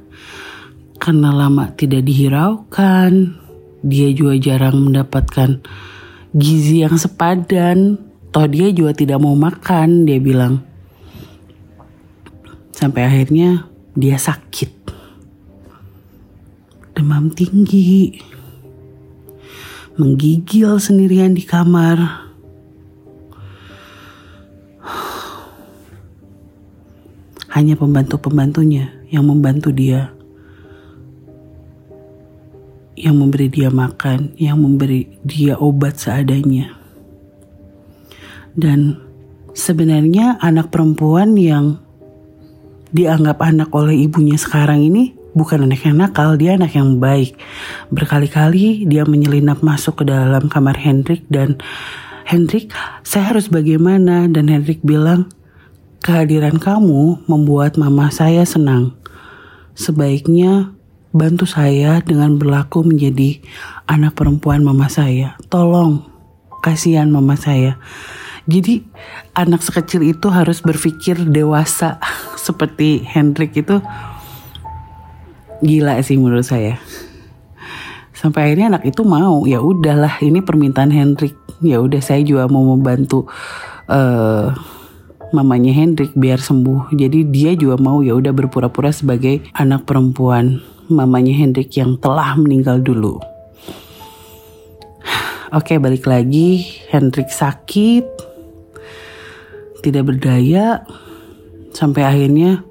karena 0.96 1.36
lama 1.36 1.76
tidak 1.76 2.08
dihiraukan, 2.08 3.36
dia 3.84 4.10
juga 4.16 4.40
jarang 4.40 4.88
mendapatkan 4.88 5.60
gizi 6.32 6.88
yang 6.88 6.96
sepadan. 6.96 8.00
Toh 8.32 8.48
dia 8.48 8.72
juga 8.72 8.96
tidak 8.96 9.20
mau 9.20 9.36
makan, 9.36 10.08
dia 10.08 10.24
bilang. 10.24 10.64
Sampai 12.72 13.04
akhirnya 13.04 13.68
dia 13.92 14.16
sakit. 14.16 14.75
Demam 17.06 17.30
tinggi. 17.30 18.18
Menggigil 19.94 20.82
sendirian 20.82 21.38
di 21.38 21.46
kamar. 21.46 22.02
Hanya 27.54 27.78
pembantu-pembantunya 27.78 28.90
yang 29.14 29.30
membantu 29.30 29.70
dia 29.70 30.10
yang 32.98 33.22
memberi 33.22 33.54
dia 33.54 33.70
makan, 33.70 34.34
yang 34.42 34.58
memberi 34.58 35.22
dia 35.22 35.62
obat 35.62 36.02
seadanya. 36.02 36.74
Dan 38.58 38.98
sebenarnya 39.54 40.42
anak 40.42 40.74
perempuan 40.74 41.38
yang 41.38 41.78
dianggap 42.90 43.46
anak 43.46 43.70
oleh 43.78 43.94
ibunya 44.10 44.42
sekarang 44.42 44.82
ini 44.82 45.25
bukan 45.36 45.68
anak 45.68 45.84
yang 45.84 46.00
nakal, 46.00 46.40
dia 46.40 46.56
anak 46.56 46.74
yang 46.74 46.98
baik. 46.98 47.36
Berkali-kali 47.92 48.88
dia 48.88 49.04
menyelinap 49.04 49.60
masuk 49.60 50.02
ke 50.02 50.04
dalam 50.08 50.48
kamar 50.48 50.80
Hendrik 50.80 51.28
dan 51.28 51.60
Hendrik, 52.26 52.74
saya 53.06 53.36
harus 53.36 53.54
bagaimana? 53.54 54.26
Dan 54.26 54.50
Hendrik 54.50 54.82
bilang, 54.82 55.30
kehadiran 56.02 56.58
kamu 56.58 57.22
membuat 57.30 57.78
mama 57.78 58.10
saya 58.10 58.42
senang. 58.50 58.98
Sebaiknya 59.78 60.74
bantu 61.14 61.46
saya 61.46 62.02
dengan 62.02 62.42
berlaku 62.42 62.82
menjadi 62.82 63.46
anak 63.86 64.18
perempuan 64.18 64.66
mama 64.66 64.90
saya. 64.90 65.38
Tolong, 65.54 66.02
kasihan 66.66 67.14
mama 67.14 67.38
saya. 67.38 67.78
Jadi 68.50 68.82
anak 69.38 69.62
sekecil 69.62 70.06
itu 70.06 70.30
harus 70.34 70.66
berpikir 70.66 71.30
dewasa 71.30 72.02
seperti 72.46 73.06
Hendrik 73.06 73.54
itu 73.54 73.86
gila 75.64 76.00
sih 76.04 76.20
menurut 76.20 76.48
saya. 76.48 76.80
Sampai 78.16 78.50
akhirnya 78.50 78.74
anak 78.74 78.88
itu 78.90 79.04
mau, 79.04 79.44
ya 79.46 79.60
udahlah 79.60 80.18
ini 80.24 80.42
permintaan 80.42 80.90
Hendrik. 80.90 81.36
Ya 81.62 81.80
udah 81.80 82.00
saya 82.00 82.24
juga 82.24 82.48
mau 82.48 82.64
membantu 82.64 83.28
uh, 83.92 84.56
mamanya 85.36 85.76
Hendrik 85.76 86.16
biar 86.16 86.40
sembuh. 86.40 86.96
Jadi 86.96 87.28
dia 87.28 87.54
juga 87.54 87.76
mau 87.78 88.00
ya 88.02 88.16
udah 88.16 88.32
berpura-pura 88.32 88.90
sebagai 88.96 89.44
anak 89.54 89.84
perempuan 89.84 90.64
mamanya 90.88 91.36
Hendrik 91.36 91.76
yang 91.76 92.00
telah 92.00 92.34
meninggal 92.40 92.80
dulu. 92.82 93.20
Oke, 95.54 95.80
balik 95.80 96.10
lagi. 96.10 96.68
Hendrik 96.92 97.32
sakit, 97.32 98.04
tidak 99.86 100.04
berdaya, 100.12 100.84
sampai 101.72 102.04
akhirnya 102.04 102.66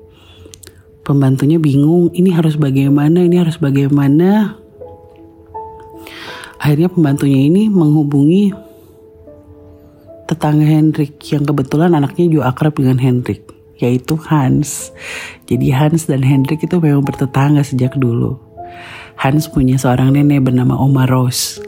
pembantunya 1.04 1.60
bingung. 1.60 2.10
Ini 2.10 2.34
harus 2.34 2.56
bagaimana? 2.56 3.22
Ini 3.22 3.44
harus 3.44 3.60
bagaimana? 3.60 4.58
Akhirnya 6.58 6.88
pembantunya 6.88 7.44
ini 7.44 7.68
menghubungi 7.68 8.56
tetangga 10.24 10.64
Hendrik 10.64 11.20
yang 11.28 11.44
kebetulan 11.44 11.92
anaknya 11.92 12.24
juga 12.32 12.44
akrab 12.48 12.80
dengan 12.80 12.96
Hendrik, 12.96 13.44
yaitu 13.76 14.16
Hans. 14.16 14.88
Jadi 15.44 15.68
Hans 15.76 16.08
dan 16.08 16.24
Hendrik 16.24 16.64
itu 16.64 16.80
memang 16.80 17.04
bertetangga 17.04 17.60
sejak 17.60 18.00
dulu. 18.00 18.40
Hans 19.20 19.46
punya 19.46 19.76
seorang 19.76 20.16
nenek 20.16 20.48
bernama 20.48 20.74
Oma 20.80 21.04
Rose 21.04 21.60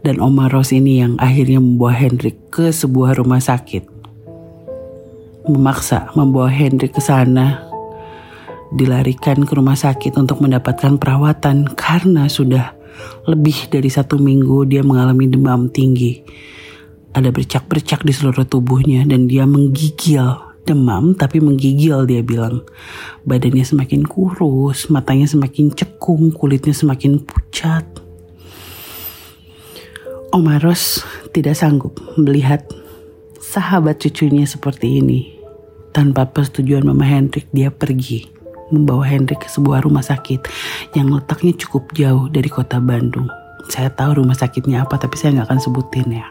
dan 0.00 0.18
Oma 0.18 0.48
Ros 0.48 0.72
ini 0.72 1.04
yang 1.04 1.20
akhirnya 1.20 1.60
membawa 1.60 1.92
Hendrik 1.92 2.48
ke 2.48 2.72
sebuah 2.72 3.20
rumah 3.20 3.38
sakit. 3.38 3.84
Memaksa 5.44 6.08
membawa 6.16 6.48
Hendrik 6.48 6.96
ke 6.96 7.02
sana, 7.04 7.69
dilarikan 8.70 9.42
ke 9.42 9.52
rumah 9.58 9.74
sakit 9.74 10.14
untuk 10.14 10.38
mendapatkan 10.42 10.96
perawatan 10.96 11.74
karena 11.74 12.30
sudah 12.30 12.78
lebih 13.26 13.70
dari 13.70 13.90
satu 13.90 14.18
minggu 14.18 14.66
dia 14.70 14.86
mengalami 14.86 15.26
demam 15.26 15.66
tinggi. 15.70 16.22
Ada 17.10 17.34
bercak-bercak 17.34 18.06
di 18.06 18.14
seluruh 18.14 18.46
tubuhnya 18.46 19.02
dan 19.02 19.26
dia 19.26 19.42
menggigil 19.42 20.54
demam 20.62 21.18
tapi 21.18 21.42
menggigil 21.42 22.06
dia 22.06 22.22
bilang. 22.22 22.62
Badannya 23.26 23.66
semakin 23.66 24.06
kurus, 24.06 24.86
matanya 24.86 25.26
semakin 25.26 25.74
cekung, 25.74 26.30
kulitnya 26.30 26.70
semakin 26.70 27.18
pucat. 27.18 27.82
Omaros 30.30 31.02
tidak 31.34 31.58
sanggup 31.58 31.98
melihat 32.14 32.62
sahabat 33.42 33.98
cucunya 33.98 34.46
seperti 34.46 35.02
ini. 35.02 35.34
Tanpa 35.90 36.30
persetujuan 36.30 36.86
Mama 36.86 37.02
Hendrik, 37.02 37.50
dia 37.50 37.74
pergi 37.74 38.39
membawa 38.70 39.06
Hendrik 39.06 39.44
ke 39.44 39.48
sebuah 39.50 39.84
rumah 39.84 40.02
sakit 40.02 40.46
yang 40.94 41.10
letaknya 41.10 41.54
cukup 41.54 41.90
jauh 41.94 42.30
dari 42.30 42.48
kota 42.50 42.78
Bandung. 42.78 43.26
Saya 43.70 43.90
tahu 43.92 44.24
rumah 44.24 44.34
sakitnya 44.34 44.82
apa, 44.82 44.98
tapi 44.98 45.14
saya 45.14 45.38
nggak 45.38 45.46
akan 45.50 45.60
sebutin 45.60 46.08
ya. 46.10 46.26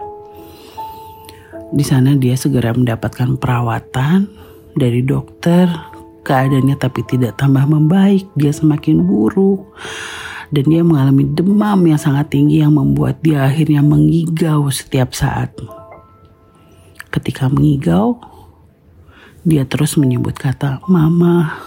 Di 1.69 1.86
sana 1.86 2.17
dia 2.17 2.34
segera 2.34 2.73
mendapatkan 2.73 3.38
perawatan 3.38 4.25
dari 4.73 5.06
dokter. 5.06 5.69
Keadaannya 6.19 6.75
tapi 6.75 7.02
tidak 7.08 7.39
tambah 7.39 7.63
membaik, 7.63 8.28
dia 8.36 8.52
semakin 8.52 9.02
buruk 9.02 9.65
dan 10.49 10.65
dia 10.65 10.82
mengalami 10.82 11.30
demam 11.30 11.80
yang 11.86 12.02
sangat 12.02 12.34
tinggi 12.34 12.62
yang 12.62 12.73
membuat 12.73 13.21
dia 13.21 13.45
akhirnya 13.45 13.86
mengigau 13.86 14.65
setiap 14.73 15.13
saat. 15.13 15.54
Ketika 17.10 17.49
mengigau, 17.49 18.21
dia 19.45 19.65
terus 19.65 19.97
menyebut 19.97 20.38
kata 20.38 20.82
mama, 20.89 21.58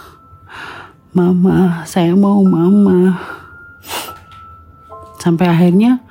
mama, 1.13 1.85
saya 1.85 2.17
mau 2.17 2.41
mama. 2.41 3.17
Sampai 5.21 5.47
akhirnya 5.47 6.03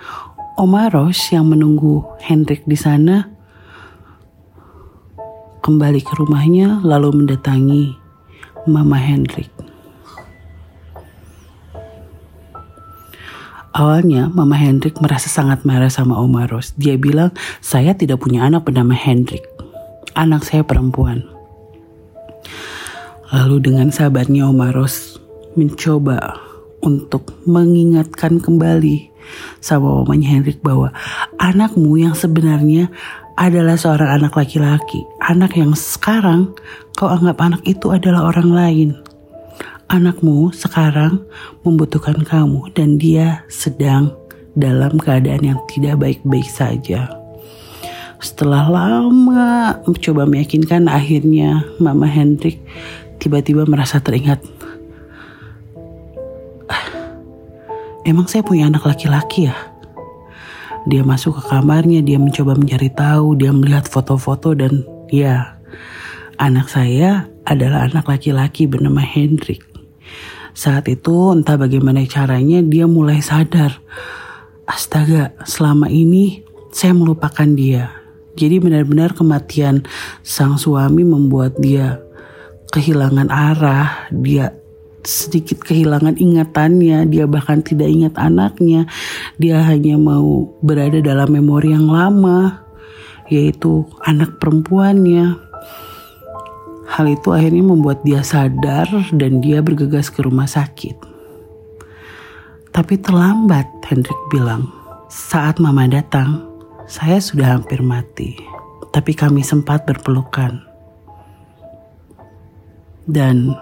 Omaros 0.57 1.19
yang 1.35 1.51
menunggu 1.51 2.07
Hendrik 2.23 2.65
di 2.65 2.79
sana 2.79 3.29
kembali 5.61 6.01
ke 6.01 6.12
rumahnya 6.17 6.81
lalu 6.87 7.23
mendatangi 7.23 7.99
Mama 8.71 8.97
Hendrik. 8.97 9.51
Awalnya 13.73 14.29
Mama 14.29 14.55
Hendrik 14.61 15.01
merasa 15.01 15.33
sangat 15.33 15.65
marah 15.65 15.88
sama 15.88 16.21
Oma 16.21 16.45
Ros. 16.45 16.77
Dia 16.77 17.01
bilang, 17.01 17.33
saya 17.65 17.97
tidak 17.97 18.21
punya 18.21 18.45
anak 18.45 18.69
bernama 18.69 18.93
Hendrik. 18.93 19.43
Anak 20.12 20.45
saya 20.45 20.61
perempuan. 20.61 21.32
Lalu 23.33 23.57
dengan 23.64 23.88
sahabatnya 23.88 24.47
Oma 24.47 24.71
Ros 24.71 25.16
mencoba 25.57 26.37
untuk 26.85 27.33
mengingatkan 27.49 28.38
kembali 28.38 29.09
sama 29.64 30.03
mamanya 30.03 30.37
Hendrik 30.37 30.61
bahwa 30.61 30.92
anakmu 31.40 31.97
yang 31.97 32.12
sebenarnya 32.12 32.92
adalah 33.40 33.81
seorang 33.81 34.21
anak 34.21 34.37
laki-laki. 34.37 35.01
Anak 35.25 35.57
yang 35.57 35.73
sekarang 35.73 36.53
kau 36.92 37.09
anggap 37.09 37.40
anak 37.40 37.62
itu 37.64 37.88
adalah 37.88 38.29
orang 38.29 38.51
lain 38.53 38.90
anakmu 39.92 40.49
sekarang 40.57 41.21
membutuhkan 41.61 42.25
kamu 42.25 42.73
dan 42.73 42.97
dia 42.97 43.45
sedang 43.53 44.16
dalam 44.57 44.97
keadaan 44.97 45.53
yang 45.53 45.61
tidak 45.68 46.01
baik-baik 46.01 46.49
saja. 46.49 47.12
Setelah 48.23 48.71
lama 48.73 49.83
mencoba 49.85 50.25
meyakinkan 50.25 50.88
akhirnya 50.88 51.66
Mama 51.77 52.09
Hendrik 52.09 52.62
tiba-tiba 53.23 53.63
merasa 53.71 54.03
teringat. 54.03 54.43
Ah, 56.67 57.15
emang 58.03 58.27
saya 58.27 58.43
punya 58.43 58.67
anak 58.67 58.83
laki-laki 58.83 59.47
ya? 59.47 59.55
Dia 60.91 61.07
masuk 61.07 61.39
ke 61.39 61.43
kamarnya, 61.47 62.03
dia 62.03 62.19
mencoba 62.19 62.59
mencari 62.59 62.91
tahu, 62.91 63.39
dia 63.39 63.55
melihat 63.55 63.87
foto-foto 63.87 64.59
dan 64.59 64.83
ya, 65.15 65.63
anak 66.43 66.67
saya 66.67 67.31
adalah 67.47 67.87
anak 67.87 68.11
laki-laki 68.11 68.67
bernama 68.67 68.99
Hendrik. 68.99 69.63
Saat 70.59 70.91
itu 70.91 71.31
entah 71.31 71.55
bagaimana 71.55 72.03
caranya 72.11 72.59
dia 72.67 72.91
mulai 72.91 73.23
sadar. 73.23 73.79
Astaga, 74.67 75.39
selama 75.47 75.87
ini 75.87 76.43
saya 76.75 76.99
melupakan 76.99 77.47
dia. 77.47 77.95
Jadi 78.35 78.59
benar-benar 78.59 79.15
kematian 79.15 79.87
sang 80.27 80.59
suami 80.59 81.07
membuat 81.07 81.55
dia 81.63 82.02
kehilangan 82.73 83.29
arah, 83.29 84.09
dia 84.09 84.57
sedikit 85.05 85.61
kehilangan 85.61 86.17
ingatannya, 86.17 87.05
dia 87.05 87.29
bahkan 87.29 87.61
tidak 87.61 87.93
ingat 87.93 88.15
anaknya, 88.17 88.89
dia 89.37 89.61
hanya 89.61 90.01
mau 90.01 90.57
berada 90.65 90.99
dalam 91.05 91.29
memori 91.37 91.77
yang 91.77 91.91
lama, 91.91 92.65
yaitu 93.29 93.85
anak 94.09 94.41
perempuannya. 94.41 95.37
Hal 96.93 97.07
itu 97.09 97.29
akhirnya 97.33 97.65
membuat 97.65 98.01
dia 98.05 98.25
sadar 98.25 98.89
dan 99.13 99.45
dia 99.45 99.61
bergegas 99.61 100.09
ke 100.09 100.25
rumah 100.25 100.49
sakit. 100.49 100.97
Tapi 102.73 102.95
terlambat, 103.01 103.69
Hendrik 103.85 104.17
bilang. 104.33 104.73
Saat 105.13 105.61
mama 105.61 105.85
datang, 105.85 106.41
saya 106.89 107.21
sudah 107.21 107.57
hampir 107.57 107.85
mati. 107.85 108.33
Tapi 108.93 109.13
kami 109.13 109.45
sempat 109.45 109.85
berpelukan. 109.85 110.72
Dan 113.07 113.53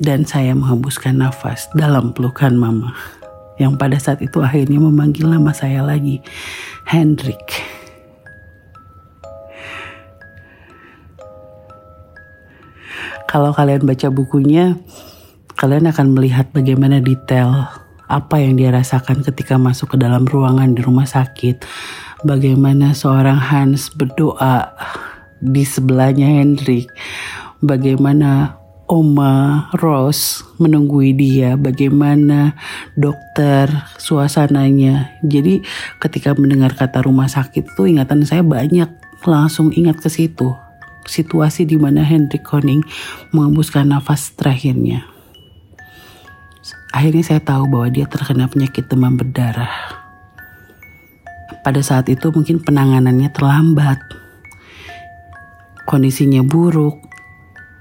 dan 0.00 0.24
saya 0.24 0.56
menghembuskan 0.56 1.20
nafas 1.20 1.68
dalam 1.76 2.16
pelukan 2.16 2.56
mama 2.56 2.96
yang 3.60 3.76
pada 3.76 4.00
saat 4.00 4.24
itu 4.24 4.40
akhirnya 4.40 4.80
memanggil 4.80 5.28
nama 5.28 5.52
saya 5.52 5.84
lagi, 5.84 6.24
Hendrik. 6.88 7.44
Kalau 13.28 13.52
kalian 13.52 13.84
baca 13.84 14.08
bukunya, 14.08 14.74
kalian 15.60 15.92
akan 15.92 16.16
melihat 16.16 16.50
bagaimana 16.50 16.98
detail 17.04 17.68
apa 18.10 18.42
yang 18.42 18.58
dia 18.58 18.74
rasakan 18.74 19.22
ketika 19.22 19.54
masuk 19.54 19.94
ke 19.94 19.96
dalam 20.00 20.26
ruangan 20.26 20.74
di 20.74 20.82
rumah 20.82 21.06
sakit. 21.06 21.62
Bagaimana 22.26 22.90
seorang 22.90 23.38
Hans 23.38 23.94
berdoa 23.94 24.74
di 25.40 25.64
sebelahnya 25.64 26.40
Hendrik. 26.40 26.92
Bagaimana 27.60 28.60
Oma 28.90 29.68
Rose 29.78 30.42
menunggui 30.58 31.14
dia, 31.14 31.54
bagaimana 31.54 32.58
dokter 32.98 33.70
suasananya. 33.96 35.20
Jadi 35.22 35.62
ketika 36.02 36.34
mendengar 36.34 36.74
kata 36.74 37.04
rumah 37.04 37.30
sakit 37.30 37.70
itu 37.70 37.82
ingatan 37.86 38.26
saya 38.26 38.42
banyak 38.42 38.90
langsung 39.22 39.70
ingat 39.70 40.00
ke 40.00 40.08
situ 40.10 40.56
situasi 41.06 41.64
di 41.64 41.78
mana 41.78 42.04
Hendrik 42.04 42.44
Koning 42.44 42.84
mengembuskan 43.34 43.88
nafas 43.88 44.34
terakhirnya. 44.36 45.06
Akhirnya 46.90 47.22
saya 47.22 47.40
tahu 47.42 47.70
bahwa 47.70 47.88
dia 47.90 48.06
terkena 48.10 48.50
penyakit 48.50 48.90
demam 48.90 49.14
berdarah. 49.14 49.98
pada 51.60 51.84
saat 51.84 52.08
itu 52.08 52.32
mungkin 52.32 52.56
penanganannya 52.64 53.28
terlambat. 53.36 54.19
Kondisinya 55.90 56.46
buruk. 56.46 57.02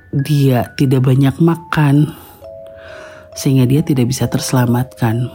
Dia 0.09 0.73
tidak 0.73 1.05
banyak 1.05 1.37
makan 1.37 2.09
sehingga 3.37 3.69
dia 3.69 3.85
tidak 3.85 4.09
bisa 4.09 4.25
terselamatkan. 4.25 5.29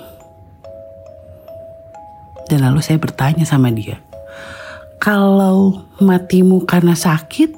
Dan 2.50 2.58
lalu 2.66 2.82
saya 2.82 2.98
bertanya 2.98 3.46
sama 3.46 3.70
dia, 3.70 4.02
kalau 4.98 5.86
matimu 6.02 6.66
karena 6.66 6.92
sakit, 6.92 7.56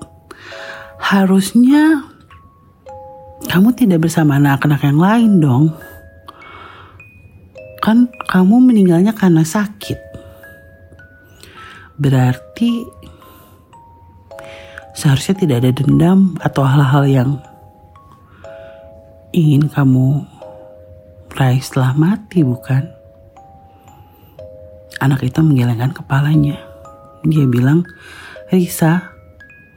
harusnya 1.01 2.07
kamu 3.49 3.75
tidak 3.75 4.07
bersama 4.07 4.39
anak-anak 4.39 4.83
yang 4.85 5.01
lain 5.01 5.33
dong. 5.41 5.65
Kan 7.81 8.13
kamu 8.29 8.61
meninggalnya 8.61 9.17
karena 9.17 9.43
sakit. 9.43 9.99
Berarti 11.97 12.85
seharusnya 14.97 15.37
tidak 15.37 15.57
ada 15.61 15.71
dendam 15.77 16.41
atau 16.41 16.65
hal-hal 16.65 17.05
yang 17.05 17.31
ingin 19.37 19.69
kamu 19.69 20.25
raih 21.37 21.61
setelah 21.61 21.93
mati, 21.93 22.41
bukan? 22.41 22.89
Anak 25.05 25.21
itu 25.21 25.45
menggelengkan 25.45 25.93
kepalanya. 25.93 26.57
Dia 27.21 27.45
bilang, 27.45 27.85
Risa, 28.49 29.13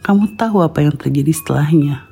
kamu 0.08 0.40
tahu 0.40 0.64
apa 0.64 0.80
yang 0.88 0.96
terjadi 0.96 1.36
setelahnya. 1.36 2.08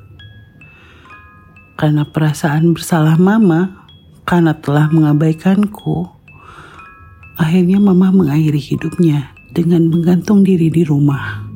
Karena 1.80 2.04
perasaan 2.04 2.76
bersalah 2.76 3.16
mama 3.16 3.88
karena 4.28 4.52
telah 4.52 4.92
mengabaikanku, 4.92 6.04
akhirnya 7.40 7.80
mama 7.80 8.12
mengakhiri 8.12 8.60
hidupnya 8.60 9.32
dengan 9.56 9.88
menggantung 9.88 10.44
diri 10.44 10.68
di 10.68 10.84
rumah. 10.84 11.47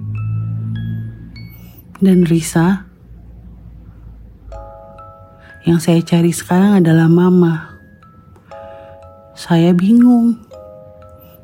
Dan 2.02 2.26
Risa, 2.26 2.82
yang 5.62 5.78
saya 5.78 6.02
cari 6.02 6.34
sekarang 6.34 6.82
adalah 6.82 7.06
mama. 7.06 7.78
Saya 9.38 9.70
bingung. 9.70 10.34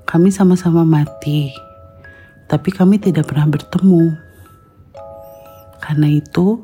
Kami 0.03 0.35
sama-sama 0.35 0.83
mati, 0.83 1.55
tapi 2.51 2.75
kami 2.75 2.99
tidak 2.99 3.31
pernah 3.31 3.47
bertemu. 3.47 4.19
Karena 5.79 6.11
itu, 6.11 6.59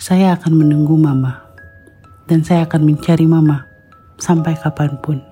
saya 0.00 0.40
akan 0.40 0.64
menunggu 0.64 0.96
mama 0.96 1.36
dan 2.32 2.40
saya 2.40 2.64
akan 2.64 2.96
mencari 2.96 3.28
mama 3.28 3.68
sampai 4.16 4.56
kapan 4.56 4.96
pun. 5.04 5.29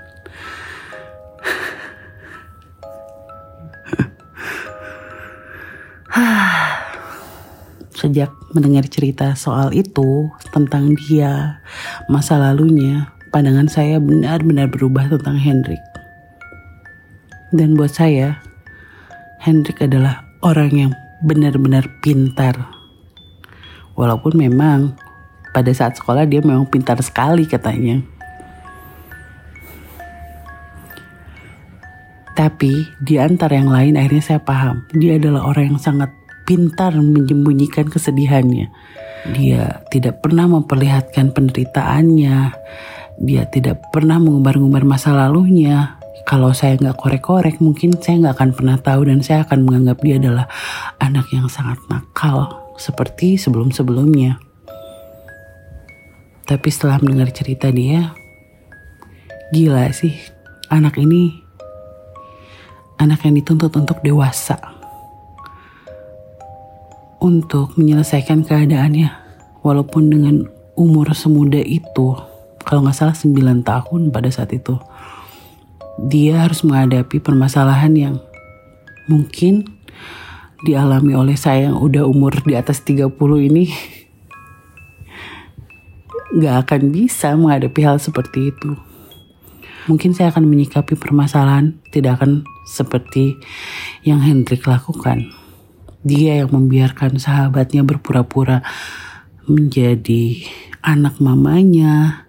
Sejak 7.99 8.31
mendengar 8.55 8.87
cerita 8.87 9.35
soal 9.35 9.75
itu 9.75 10.31
tentang 10.55 10.95
dia, 10.95 11.59
masa 12.07 12.39
lalunya, 12.39 13.11
pandangan 13.35 13.67
saya 13.67 13.99
benar-benar 13.99 14.71
berubah 14.71 15.11
tentang 15.11 15.35
Hendrik. 15.35 15.83
Dan 17.51 17.75
buat 17.75 17.91
saya, 17.91 18.39
Hendrik 19.43 19.83
adalah 19.83 20.23
orang 20.47 20.71
yang 20.71 20.93
benar-benar 21.27 21.91
pintar. 21.99 22.71
Walaupun 23.99 24.39
memang 24.39 24.95
pada 25.51 25.75
saat 25.75 25.99
sekolah 25.99 26.23
dia 26.23 26.39
memang 26.39 26.71
pintar 26.71 27.03
sekali 27.03 27.51
katanya. 27.51 27.99
Tapi 32.39 32.87
di 33.03 33.19
antara 33.19 33.59
yang 33.59 33.75
lain 33.75 33.99
akhirnya 33.99 34.23
saya 34.23 34.39
paham 34.39 34.87
dia 34.95 35.19
adalah 35.19 35.51
orang 35.51 35.75
yang 35.75 35.83
sangat 35.83 36.15
pintar 36.49 36.97
menyembunyikan 36.97 37.93
kesedihannya. 37.93 38.73
Dia 39.37 39.85
tidak 39.93 40.25
pernah 40.25 40.49
memperlihatkan 40.49 41.37
penderitaannya. 41.37 42.39
Dia 43.21 43.45
tidak 43.53 43.93
pernah 43.93 44.17
mengumbar-ngumbar 44.17 44.89
masa 44.89 45.13
lalunya. 45.13 46.01
Kalau 46.25 46.57
saya 46.57 46.81
nggak 46.81 46.97
korek-korek, 46.97 47.61
mungkin 47.61 47.93
saya 48.01 48.25
nggak 48.25 48.37
akan 48.41 48.51
pernah 48.57 48.77
tahu 48.81 49.13
dan 49.13 49.21
saya 49.21 49.45
akan 49.45 49.69
menganggap 49.69 50.01
dia 50.01 50.17
adalah 50.17 50.49
anak 50.97 51.29
yang 51.37 51.53
sangat 51.53 51.77
nakal 51.93 52.73
seperti 52.81 53.37
sebelum-sebelumnya. 53.37 54.41
Tapi 56.49 56.69
setelah 56.73 56.97
mendengar 57.05 57.29
cerita 57.29 57.69
dia, 57.69 58.17
gila 59.53 59.93
sih 59.93 60.17
anak 60.73 60.97
ini 60.97 61.45
anak 62.99 63.25
yang 63.25 63.37
dituntut 63.37 63.73
untuk 63.77 64.01
dewasa. 64.01 64.78
Untuk 67.19 67.75
menyelesaikan 67.75 68.47
keadaannya. 68.47 69.11
Walaupun 69.67 70.07
dengan 70.07 70.47
umur 70.79 71.11
semuda 71.13 71.59
itu, 71.59 72.15
kalau 72.63 72.87
nggak 72.87 72.95
salah 72.95 73.17
9 73.19 73.67
tahun 73.67 74.01
pada 74.15 74.31
saat 74.31 74.55
itu, 74.55 74.79
dia 75.99 76.47
harus 76.47 76.63
menghadapi 76.63 77.19
permasalahan 77.19 77.91
yang 77.99 78.15
mungkin 79.11 79.67
dialami 80.63 81.15
oleh 81.15 81.35
saya 81.35 81.71
yang 81.71 81.79
udah 81.83 82.07
umur 82.07 82.39
di 82.47 82.55
atas 82.55 82.83
30 82.87 83.15
ini 83.51 83.67
gak 86.39 86.69
akan 86.69 86.93
bisa 86.93 87.33
menghadapi 87.35 87.81
hal 87.83 87.97
seperti 87.97 88.53
itu. 88.53 88.77
Mungkin 89.89 90.13
saya 90.13 90.29
akan 90.29 90.45
menyikapi 90.45 91.01
permasalahan 91.01 91.81
tidak 91.89 92.21
akan 92.21 92.45
seperti 92.69 93.41
yang 94.05 94.21
Hendrik 94.21 94.69
lakukan. 94.69 95.33
Dia 96.07 96.45
yang 96.45 96.55
membiarkan 96.55 97.19
sahabatnya 97.19 97.83
berpura-pura 97.83 98.63
menjadi 99.49 100.43
anak 100.83 101.19
mamanya. 101.19 102.27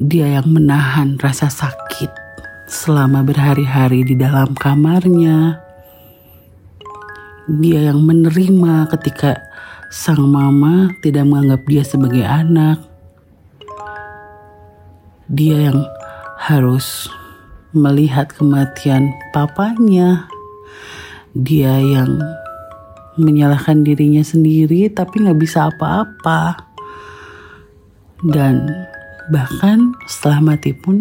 Dia 0.00 0.40
yang 0.40 0.48
menahan 0.48 1.20
rasa 1.20 1.52
sakit 1.52 2.10
selama 2.68 3.20
berhari-hari 3.22 4.04
di 4.04 4.16
dalam 4.16 4.56
kamarnya. 4.56 5.60
Dia 7.48 7.92
yang 7.92 8.00
menerima 8.00 8.88
ketika 8.96 9.36
sang 9.92 10.24
mama 10.24 10.88
tidak 11.04 11.28
menganggap 11.28 11.60
dia 11.68 11.84
sebagai 11.84 12.24
anak 12.24 12.92
dia 15.32 15.72
yang 15.72 15.80
harus 16.36 17.08
melihat 17.72 18.28
kematian 18.36 19.16
papanya. 19.32 20.28
Dia 21.32 21.80
yang 21.80 22.20
menyalahkan 23.20 23.84
dirinya 23.84 24.24
sendiri 24.24 24.88
tapi 24.88 25.24
nggak 25.24 25.40
bisa 25.40 25.68
apa-apa. 25.68 26.70
Dan 28.22 28.70
bahkan 29.28 29.92
setelah 30.06 30.54
mati 30.54 30.70
pun 30.70 31.00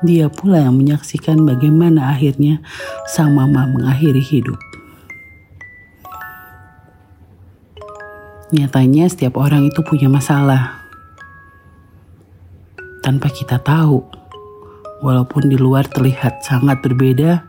dia 0.00 0.32
pula 0.32 0.64
yang 0.64 0.80
menyaksikan 0.80 1.44
bagaimana 1.44 2.14
akhirnya 2.14 2.64
sang 3.04 3.36
mama 3.36 3.68
mengakhiri 3.68 4.22
hidup. 4.22 4.56
Nyatanya 8.50 9.06
setiap 9.06 9.38
orang 9.38 9.70
itu 9.70 9.78
punya 9.86 10.10
masalah 10.10 10.80
tanpa 13.04 13.30
kita 13.30 13.60
tahu. 13.60 14.02
Walaupun 15.00 15.48
di 15.48 15.56
luar 15.56 15.88
terlihat 15.88 16.44
sangat 16.44 16.84
berbeda, 16.84 17.48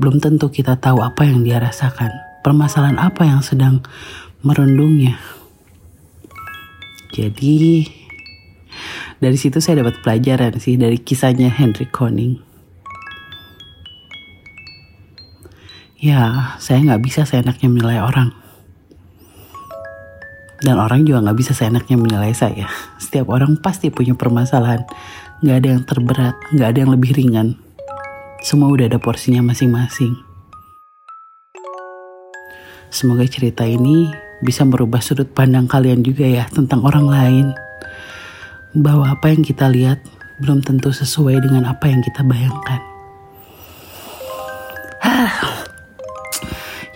belum 0.00 0.16
tentu 0.16 0.48
kita 0.48 0.80
tahu 0.80 1.04
apa 1.04 1.28
yang 1.28 1.44
dia 1.44 1.60
rasakan, 1.60 2.08
permasalahan 2.40 2.96
apa 3.00 3.26
yang 3.28 3.40
sedang 3.44 3.84
merundungnya. 4.40 5.20
Jadi, 7.10 7.84
dari 9.18 9.36
situ 9.36 9.58
saya 9.58 9.82
dapat 9.84 10.00
pelajaran 10.00 10.56
sih 10.56 10.78
dari 10.80 10.96
kisahnya 10.96 11.52
Henry 11.52 11.84
Koning. 11.90 12.40
Ya, 16.00 16.56
saya 16.56 16.80
nggak 16.80 17.02
bisa 17.04 17.28
seenaknya 17.28 17.68
menilai 17.68 18.00
orang. 18.00 18.32
Dan 20.60 20.76
orang 20.76 21.08
juga 21.08 21.24
gak 21.24 21.38
bisa 21.40 21.52
seenaknya 21.56 21.96
menilai 21.96 22.36
saya. 22.36 22.68
Setiap 23.00 23.32
orang 23.32 23.56
pasti 23.56 23.88
punya 23.88 24.12
permasalahan. 24.12 24.84
Gak 25.40 25.56
ada 25.56 25.68
yang 25.72 25.82
terberat, 25.88 26.36
gak 26.52 26.76
ada 26.76 26.78
yang 26.84 26.92
lebih 26.92 27.16
ringan. 27.16 27.56
Semua 28.44 28.68
udah 28.68 28.92
ada 28.92 29.00
porsinya 29.00 29.40
masing-masing. 29.40 30.29
Semoga 32.90 33.22
cerita 33.22 33.62
ini 33.62 34.10
bisa 34.42 34.66
merubah 34.66 34.98
sudut 34.98 35.30
pandang 35.30 35.70
kalian 35.70 36.02
juga 36.02 36.26
ya 36.26 36.44
tentang 36.50 36.82
orang 36.82 37.06
lain. 37.06 37.46
Bahwa 38.74 39.14
apa 39.14 39.30
yang 39.30 39.46
kita 39.46 39.70
lihat 39.70 40.02
belum 40.42 40.66
tentu 40.66 40.90
sesuai 40.90 41.38
dengan 41.38 41.70
apa 41.70 41.86
yang 41.86 42.02
kita 42.02 42.26
bayangkan. 42.26 42.82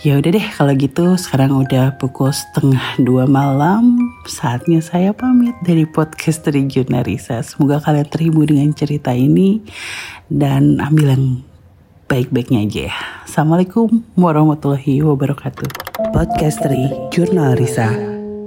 Ya 0.04 0.20
udah 0.20 0.36
deh 0.36 0.48
kalau 0.52 0.76
gitu 0.76 1.16
sekarang 1.16 1.64
udah 1.64 1.96
pukul 1.96 2.28
setengah 2.28 3.00
dua 3.00 3.24
malam 3.24 3.96
Saatnya 4.28 4.84
saya 4.84 5.16
pamit 5.16 5.56
dari 5.64 5.88
podcast 5.88 6.44
Junarisa 6.44 7.40
Semoga 7.40 7.80
kalian 7.80 8.04
terhibur 8.12 8.44
dengan 8.44 8.68
cerita 8.76 9.16
ini 9.16 9.64
Dan 10.28 10.76
ambil 10.76 11.16
yang 11.16 11.24
baik-baiknya 12.14 12.68
aja 12.68 12.80
ya. 12.92 12.96
Assalamualaikum 13.24 14.04
warahmatullahi 14.14 15.02
wabarakatuh. 15.02 15.83
Podcasteri 16.14 16.94
Jurnal 17.10 17.58
Risa 17.58 17.90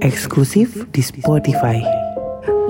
eksklusif 0.00 0.88
di 0.96 1.04
Spotify. 1.04 1.84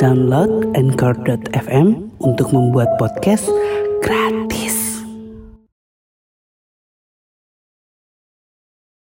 Download 0.03 0.75
Anchor.fm 0.75 2.19
untuk 2.19 2.51
membuat 2.51 2.99
podcast. 2.99 3.47